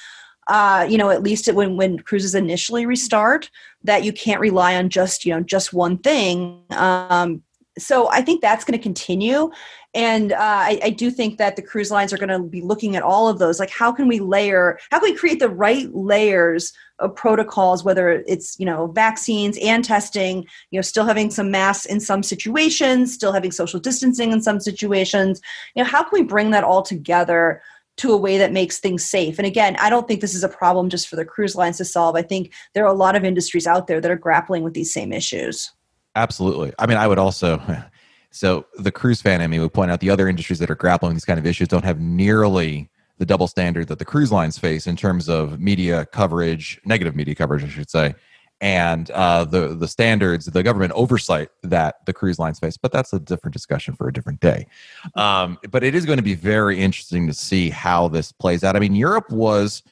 uh, 0.49 0.85
you 0.91 0.99
know, 0.99 1.09
at 1.09 1.23
least 1.23 1.47
when 1.53 1.77
when 1.77 2.01
cruises 2.01 2.35
initially 2.35 2.85
restart, 2.85 3.49
that 3.85 4.03
you 4.03 4.13
can't 4.13 4.41
rely 4.41 4.75
on 4.75 4.89
just 4.89 5.25
you 5.25 5.33
know 5.33 5.41
just 5.41 5.73
one 5.73 5.97
thing. 5.97 6.61
Um, 6.71 7.45
so 7.79 8.11
I 8.11 8.21
think 8.21 8.41
that's 8.41 8.65
going 8.65 8.79
to 8.79 8.83
continue, 8.83 9.51
and 9.95 10.33
uh, 10.33 10.37
I, 10.39 10.81
I, 10.85 10.91
do 10.91 11.11
think 11.11 11.39
that 11.39 11.57
the 11.57 11.63
cruise 11.63 11.91
lines 11.91 12.13
are 12.13 12.19
going 12.19 12.29
to 12.29 12.39
be 12.39 12.61
looking 12.61 12.97
at 12.97 13.03
all 13.03 13.29
of 13.29 13.39
those. 13.39 13.59
Like, 13.59 13.71
how 13.71 13.93
can 13.93 14.09
we 14.09 14.21
layer? 14.21 14.79
How 14.91 15.01
can 15.01 15.11
we 15.11 15.17
create 15.17 15.39
the 15.39 15.49
right 15.49 15.89
layers 15.95 16.73
of 16.99 17.15
protocols? 17.15 17.85
Whether 17.85 18.25
it's 18.27 18.59
you 18.59 18.67
know 18.67 18.89
vaccines 18.89 19.59
and 19.63 19.85
testing, 19.85 20.47
you 20.71 20.79
know, 20.79 20.83
still 20.83 21.07
having 21.07 21.31
some 21.31 21.51
masks 21.51 21.87
in 21.87 22.01
some 22.01 22.23
situations, 22.23 23.13
still 23.13 23.33
having 23.33 23.53
social 23.53 23.81
distancing 23.81 24.33
in 24.33 24.43
some 24.43 24.61
situations. 24.61 25.41
You 25.75 25.83
know, 25.83 25.89
how 25.89 26.03
can 26.03 26.11
we 26.13 26.23
bring 26.23 26.51
that 26.51 26.65
all 26.65 26.83
together? 26.83 27.63
to 27.99 28.11
a 28.11 28.17
way 28.17 28.39
that 28.39 28.53
makes 28.53 28.81
things 28.81 29.05
safe. 29.05 29.39
And 29.39 29.47
again, 29.47 29.77
I 29.79 29.91
don't 29.91 30.09
think 30.09 30.23
this 30.23 30.35
is 30.35 30.43
a 30.43 30.49
problem 30.49 30.89
just 30.89 31.09
for 31.09 31.17
the 31.17 31.27
cruise 31.27 31.55
lines 31.55 31.77
to 31.77 31.85
solve. 31.85 32.17
I 32.17 32.23
think 32.23 32.51
there 32.73 32.85
are 32.85 32.93
a 32.93 32.97
lot 32.97 33.17
of 33.17 33.23
industries 33.23 33.67
out 33.67 33.87
there 33.87 34.01
that 34.01 34.11
are 34.11 34.17
grappling 34.17 34.63
with 34.63 34.73
these 34.73 34.93
same 34.93 35.13
issues. 35.13 35.71
Absolutely. 36.15 36.73
I 36.79 36.87
mean, 36.87 36.99
I 36.99 37.07
would 37.07 37.19
also. 37.19 37.61
So 38.35 38.65
the 38.79 38.91
cruise 38.91 39.21
fan 39.21 39.43
in 39.43 39.51
me 39.51 39.59
would 39.59 39.75
point 39.75 39.91
out 39.91 40.01
the 40.01 40.09
other 40.09 40.27
industries 40.27 40.59
that 40.61 40.71
are 40.71 40.75
grappling 40.75 41.13
these 41.13 41.25
kind 41.27 41.39
of 41.39 41.45
issues 41.45 41.69
don't 41.69 41.85
have 41.85 42.01
nearly 42.01 42.89
the 43.19 43.27
double 43.27 43.47
standard 43.47 43.89
that 43.89 43.99
the 43.99 44.07
cruise 44.07 44.33
lines 44.33 44.59
face 44.59 44.87
in 44.87 44.97
terms 44.97 45.29
of 45.29 45.61
media 45.61 46.07
coverage, 46.07 46.81
negative 46.85 47.15
media 47.15 47.35
coverage, 47.35 47.63
I 47.63 47.69
should 47.69 47.91
say, 47.91 48.15
and 48.63 49.11
uh, 49.11 49.45
the 49.45 49.75
the 49.75 49.87
standards, 49.87 50.47
the 50.47 50.63
government 50.63 50.93
oversight 50.95 51.51
that 51.63 52.07
the 52.07 52.13
cruise 52.13 52.39
lines 52.39 52.59
face. 52.59 52.77
But 52.77 52.91
that's 52.91 53.13
a 53.13 53.21
different 53.21 53.53
discussion 53.53 53.95
for 53.95 54.09
a 54.09 54.13
different 54.13 54.41
day. 54.41 54.67
Um, 55.15 55.59
but 55.71 55.85
it 55.85 55.95
is 55.95 56.07
going 56.07 56.17
to 56.17 56.23
be 56.23 56.35
very 56.35 56.79
interesting 56.81 57.27
to 57.27 57.35
see 57.35 57.71
how 57.71 58.09
this 58.09 58.33
plays 58.33 58.65
out. 58.65 58.77
I 58.77 58.79
mean, 58.79 58.95
Europe 58.95 59.31
was 59.31 59.83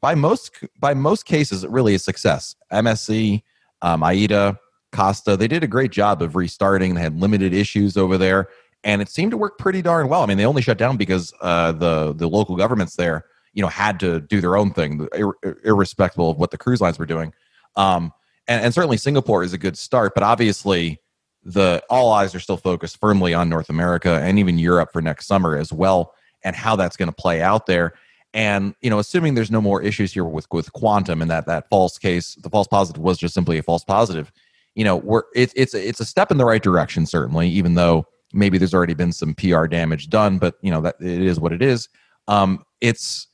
by 0.00 0.14
most 0.14 0.52
by 0.78 0.92
most 0.94 1.24
cases 1.24 1.64
really 1.66 1.94
a 1.94 1.98
success. 1.98 2.56
MSC, 2.72 3.42
um, 3.82 4.02
AIDA, 4.02 4.58
Costa, 4.92 5.36
they 5.36 5.48
did 5.48 5.62
a 5.62 5.68
great 5.68 5.92
job 5.92 6.22
of 6.22 6.36
restarting. 6.36 6.94
They 6.94 7.00
had 7.00 7.20
limited 7.20 7.52
issues 7.52 7.96
over 7.96 8.18
there, 8.18 8.48
and 8.84 9.00
it 9.00 9.08
seemed 9.08 9.30
to 9.30 9.36
work 9.36 9.58
pretty 9.58 9.82
darn 9.82 10.08
well. 10.08 10.22
I 10.22 10.26
mean, 10.26 10.38
they 10.38 10.46
only 10.46 10.62
shut 10.62 10.78
down 10.78 10.96
because 10.96 11.32
uh, 11.40 11.72
the 11.72 12.12
the 12.14 12.28
local 12.28 12.56
governments 12.56 12.96
there, 12.96 13.24
you 13.52 13.62
know, 13.62 13.68
had 13.68 14.00
to 14.00 14.20
do 14.20 14.40
their 14.40 14.56
own 14.56 14.72
thing, 14.72 15.08
ir- 15.14 15.58
irrespective 15.64 16.20
of 16.20 16.38
what 16.38 16.50
the 16.50 16.58
cruise 16.58 16.80
lines 16.80 16.98
were 16.98 17.06
doing. 17.06 17.32
Um, 17.76 18.12
and, 18.48 18.64
and 18.64 18.74
certainly 18.74 18.96
Singapore 18.96 19.44
is 19.44 19.52
a 19.52 19.58
good 19.58 19.78
start, 19.78 20.12
but 20.14 20.22
obviously 20.22 21.00
the 21.42 21.82
all 21.88 22.12
eyes 22.12 22.34
are 22.34 22.40
still 22.40 22.56
focused 22.56 22.98
firmly 22.98 23.32
on 23.32 23.48
North 23.48 23.70
America 23.70 24.20
and 24.22 24.38
even 24.38 24.58
Europe 24.58 24.90
for 24.92 25.00
next 25.00 25.26
summer 25.26 25.56
as 25.56 25.72
well, 25.72 26.14
and 26.42 26.56
how 26.56 26.76
that's 26.76 26.96
going 26.96 27.08
to 27.08 27.14
play 27.14 27.40
out 27.40 27.66
there. 27.66 27.94
And 28.32 28.74
you 28.80 28.90
know, 28.90 28.98
assuming 28.98 29.34
there's 29.34 29.50
no 29.50 29.60
more 29.60 29.82
issues 29.82 30.12
here 30.12 30.24
with 30.24 30.46
with 30.52 30.72
quantum 30.72 31.22
and 31.22 31.30
that 31.30 31.46
that 31.46 31.68
false 31.68 31.98
case, 31.98 32.34
the 32.36 32.50
false 32.50 32.68
positive 32.68 33.02
was 33.02 33.18
just 33.18 33.34
simply 33.34 33.58
a 33.58 33.62
false 33.62 33.84
positive. 33.84 34.32
You 34.74 34.84
know, 34.84 34.96
we're 34.96 35.22
it's 35.34 35.52
it's 35.56 35.74
it's 35.74 36.00
a 36.00 36.04
step 36.04 36.30
in 36.30 36.38
the 36.38 36.44
right 36.44 36.62
direction 36.62 37.06
certainly, 37.06 37.48
even 37.48 37.74
though 37.74 38.06
maybe 38.32 38.58
there's 38.58 38.74
already 38.74 38.94
been 38.94 39.12
some 39.12 39.34
PR 39.34 39.66
damage 39.66 40.08
done, 40.08 40.38
but 40.38 40.54
you 40.62 40.70
know 40.70 40.80
that 40.80 40.96
it 41.00 41.22
is 41.22 41.40
what 41.40 41.52
it 41.52 41.62
is. 41.62 41.88
Um, 42.28 42.64
it's 42.80 43.28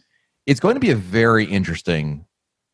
it's 0.46 0.61
going 0.61 0.75
to 0.75 0.81
be 0.81 0.90
a 0.90 0.96
very 0.96 1.44
interesting 1.44 2.25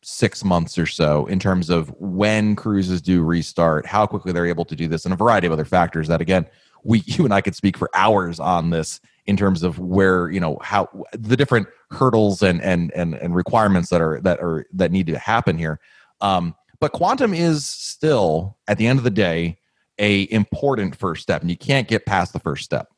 six 0.03 0.43
months 0.43 0.77
or 0.77 0.85
so 0.85 1.25
in 1.27 1.39
terms 1.39 1.69
of 1.69 1.89
when 1.97 2.55
cruises 2.55 3.01
do 3.01 3.23
restart, 3.23 3.85
how 3.85 4.05
quickly 4.05 4.31
they're 4.31 4.45
able 4.45 4.65
to 4.65 4.75
do 4.75 4.87
this, 4.87 5.05
and 5.05 5.13
a 5.13 5.17
variety 5.17 5.47
of 5.47 5.53
other 5.53 5.65
factors 5.65 6.07
that, 6.07 6.21
again, 6.21 6.45
we 6.83 6.99
you 7.05 7.25
and 7.25 7.33
I 7.33 7.41
could 7.41 7.55
speak 7.55 7.77
for 7.77 7.89
hours 7.93 8.39
on 8.39 8.69
this 8.69 8.99
in 9.25 9.37
terms 9.37 9.63
of 9.63 9.79
where 9.79 10.29
you 10.29 10.39
know 10.39 10.57
how 10.61 10.87
the 11.13 11.37
different 11.37 11.67
hurdles 11.91 12.41
and 12.41 12.61
and 12.61 12.91
and, 12.93 13.15
and 13.15 13.35
requirements 13.35 13.89
that 13.89 14.01
are 14.01 14.19
that 14.21 14.39
are 14.39 14.65
that 14.73 14.91
need 14.91 15.07
to 15.07 15.17
happen 15.17 15.57
here. 15.57 15.79
Um, 16.21 16.55
but 16.83 16.91
quantum 16.91 17.33
is 17.33 17.65
still 17.65 18.57
at 18.67 18.77
the 18.77 18.87
end 18.87 18.99
of 18.99 19.05
the 19.05 19.09
day 19.09 19.57
a 19.99 20.29
important 20.33 20.97
first 20.97 21.23
step, 21.23 21.39
and 21.39 21.49
you 21.49 21.55
can't 21.55 21.87
get 21.87 22.05
past 22.05 22.33
the 22.33 22.41
first 22.41 22.65
step. 22.65 22.89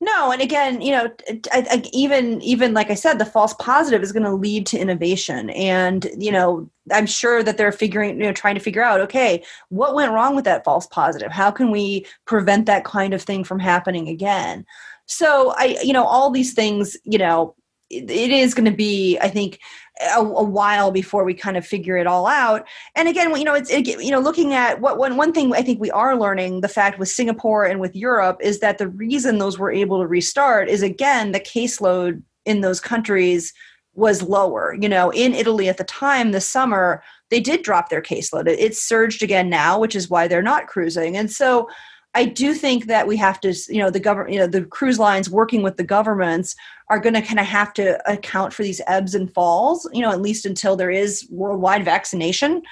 No, 0.00 0.32
and 0.32 0.40
again, 0.40 0.80
you 0.80 0.92
know, 0.92 1.10
I, 1.52 1.66
I, 1.70 1.82
even 1.92 2.40
even 2.40 2.72
like 2.72 2.90
I 2.90 2.94
said, 2.94 3.18
the 3.18 3.26
false 3.26 3.52
positive 3.52 4.02
is 4.02 4.12
going 4.12 4.22
to 4.22 4.32
lead 4.32 4.64
to 4.68 4.78
innovation, 4.78 5.50
and 5.50 6.08
you 6.16 6.32
know, 6.32 6.70
I'm 6.90 7.04
sure 7.04 7.42
that 7.42 7.58
they're 7.58 7.72
figuring, 7.72 8.16
you 8.18 8.22
know, 8.24 8.32
trying 8.32 8.54
to 8.54 8.60
figure 8.62 8.82
out, 8.82 9.02
okay, 9.02 9.44
what 9.68 9.94
went 9.94 10.12
wrong 10.12 10.34
with 10.34 10.46
that 10.46 10.64
false 10.64 10.86
positive? 10.86 11.30
How 11.30 11.50
can 11.50 11.70
we 11.70 12.06
prevent 12.24 12.64
that 12.64 12.84
kind 12.84 13.12
of 13.12 13.20
thing 13.20 13.44
from 13.44 13.58
happening 13.58 14.08
again? 14.08 14.64
So 15.04 15.52
I, 15.58 15.76
you 15.84 15.92
know, 15.92 16.06
all 16.06 16.30
these 16.30 16.54
things, 16.54 16.96
you 17.04 17.18
know, 17.18 17.54
it, 17.90 18.10
it 18.10 18.30
is 18.30 18.54
going 18.54 18.70
to 18.70 18.76
be, 18.76 19.18
I 19.18 19.28
think, 19.28 19.58
a, 20.00 20.20
a, 20.20 20.42
while 20.42 20.90
before 20.90 21.24
we 21.24 21.34
kind 21.34 21.56
of 21.56 21.66
figure 21.66 21.96
it 21.96 22.06
all 22.06 22.26
out. 22.26 22.66
And 22.94 23.08
again, 23.08 23.34
you 23.36 23.44
know, 23.44 23.54
it's 23.54 23.70
it, 23.70 23.86
you 23.86 24.10
know, 24.10 24.20
looking 24.20 24.54
at 24.54 24.80
what 24.80 24.98
one 24.98 25.16
one 25.16 25.32
thing 25.32 25.52
I 25.54 25.62
think 25.62 25.80
we 25.80 25.90
are 25.90 26.16
learning 26.16 26.60
the 26.60 26.68
fact 26.68 26.98
with 26.98 27.08
Singapore 27.08 27.64
and 27.64 27.80
with 27.80 27.94
Europe 27.94 28.38
is 28.40 28.60
that 28.60 28.78
the 28.78 28.88
reason 28.88 29.38
those 29.38 29.58
were 29.58 29.70
able 29.70 30.00
to 30.00 30.06
restart 30.06 30.68
is 30.68 30.82
again 30.82 31.32
the 31.32 31.40
caseload 31.40 32.22
in 32.46 32.60
those 32.60 32.80
countries 32.80 33.52
was 33.94 34.22
lower. 34.22 34.74
You 34.80 34.88
know, 34.88 35.10
in 35.10 35.34
Italy 35.34 35.68
at 35.68 35.76
the 35.76 35.84
time 35.84 36.32
this 36.32 36.48
summer 36.48 37.02
they 37.30 37.40
did 37.40 37.62
drop 37.62 37.90
their 37.90 38.02
caseload. 38.02 38.48
It, 38.48 38.58
it 38.58 38.76
surged 38.76 39.22
again 39.22 39.48
now, 39.48 39.78
which 39.78 39.94
is 39.94 40.10
why 40.10 40.28
they're 40.28 40.42
not 40.42 40.66
cruising. 40.66 41.16
And 41.16 41.30
so 41.30 41.68
I 42.14 42.24
do 42.24 42.54
think 42.54 42.86
that 42.86 43.06
we 43.06 43.16
have 43.18 43.40
to, 43.40 43.54
you 43.68 43.78
know, 43.78 43.90
the 43.90 44.00
government, 44.00 44.34
you 44.34 44.40
know, 44.40 44.46
the 44.46 44.64
cruise 44.64 44.98
lines 44.98 45.30
working 45.30 45.62
with 45.62 45.76
the 45.76 45.84
governments 45.84 46.56
are 46.88 46.98
going 46.98 47.14
to 47.14 47.22
kind 47.22 47.38
of 47.38 47.46
have 47.46 47.72
to 47.74 48.00
account 48.10 48.52
for 48.52 48.64
these 48.64 48.80
ebbs 48.88 49.14
and 49.14 49.32
falls, 49.32 49.88
you 49.92 50.02
know, 50.02 50.10
at 50.10 50.20
least 50.20 50.44
until 50.44 50.74
there 50.74 50.90
is 50.90 51.26
worldwide 51.30 51.84
vaccination. 51.84 52.62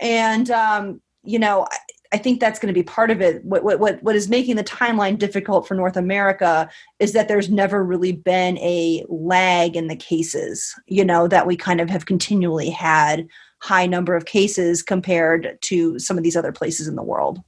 And, 0.00 0.50
um, 0.50 1.02
you 1.22 1.38
know, 1.38 1.66
I, 1.70 1.76
I 2.14 2.16
think 2.16 2.40
that's 2.40 2.58
going 2.58 2.72
to 2.72 2.78
be 2.78 2.82
part 2.82 3.10
of 3.10 3.20
it. 3.20 3.44
What, 3.44 3.62
what, 3.62 4.02
what 4.02 4.16
is 4.16 4.30
making 4.30 4.56
the 4.56 4.64
timeline 4.64 5.18
difficult 5.18 5.68
for 5.68 5.74
North 5.74 5.96
America 5.96 6.70
is 6.98 7.12
that 7.12 7.28
there's 7.28 7.50
never 7.50 7.84
really 7.84 8.12
been 8.12 8.56
a 8.58 9.04
lag 9.10 9.76
in 9.76 9.88
the 9.88 9.96
cases, 9.96 10.74
you 10.86 11.04
know, 11.04 11.28
that 11.28 11.46
we 11.46 11.56
kind 11.56 11.82
of 11.82 11.90
have 11.90 12.06
continually 12.06 12.70
had 12.70 13.28
high 13.60 13.84
number 13.84 14.16
of 14.16 14.24
cases 14.24 14.82
compared 14.82 15.58
to 15.60 15.98
some 15.98 16.16
of 16.16 16.24
these 16.24 16.36
other 16.36 16.52
places 16.52 16.88
in 16.88 16.96
the 16.96 17.02
world. 17.02 17.40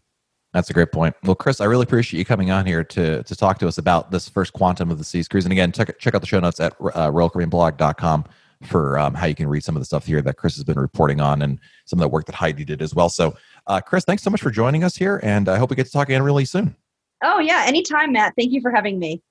That's 0.52 0.68
a 0.68 0.72
great 0.72 0.90
point. 0.90 1.14
Well, 1.22 1.36
Chris, 1.36 1.60
I 1.60 1.66
really 1.66 1.84
appreciate 1.84 2.18
you 2.18 2.24
coming 2.24 2.50
on 2.50 2.66
here 2.66 2.82
to 2.82 3.22
to 3.22 3.36
talk 3.36 3.58
to 3.60 3.68
us 3.68 3.78
about 3.78 4.10
this 4.10 4.28
first 4.28 4.52
quantum 4.52 4.90
of 4.90 4.98
the 4.98 5.04
seas 5.04 5.28
cruise. 5.28 5.44
And 5.44 5.52
again, 5.52 5.70
check 5.72 5.96
check 5.98 6.14
out 6.14 6.20
the 6.20 6.26
show 6.26 6.40
notes 6.40 6.58
at 6.58 6.72
uh, 6.80 7.10
royalcaribbeanblog.com 7.10 8.24
for 8.64 8.98
um, 8.98 9.14
how 9.14 9.26
you 9.26 9.34
can 9.34 9.46
read 9.46 9.64
some 9.64 9.76
of 9.76 9.80
the 9.80 9.86
stuff 9.86 10.06
here 10.06 10.20
that 10.20 10.36
Chris 10.36 10.54
has 10.56 10.64
been 10.64 10.78
reporting 10.78 11.20
on 11.20 11.40
and 11.42 11.58
some 11.86 11.98
of 11.98 12.02
the 12.02 12.08
work 12.08 12.26
that 12.26 12.34
Heidi 12.34 12.64
did 12.64 12.82
as 12.82 12.94
well. 12.94 13.08
So, 13.08 13.34
uh, 13.66 13.80
Chris, 13.80 14.04
thanks 14.04 14.22
so 14.22 14.28
much 14.28 14.42
for 14.42 14.50
joining 14.50 14.84
us 14.84 14.96
here, 14.96 15.20
and 15.22 15.48
I 15.48 15.56
hope 15.56 15.70
we 15.70 15.76
get 15.76 15.86
to 15.86 15.92
talk 15.92 16.08
again 16.08 16.22
really 16.22 16.44
soon. 16.44 16.76
Oh 17.22 17.38
yeah, 17.38 17.64
anytime, 17.66 18.12
Matt. 18.12 18.34
Thank 18.36 18.52
you 18.52 18.60
for 18.60 18.70
having 18.70 18.98
me. 18.98 19.22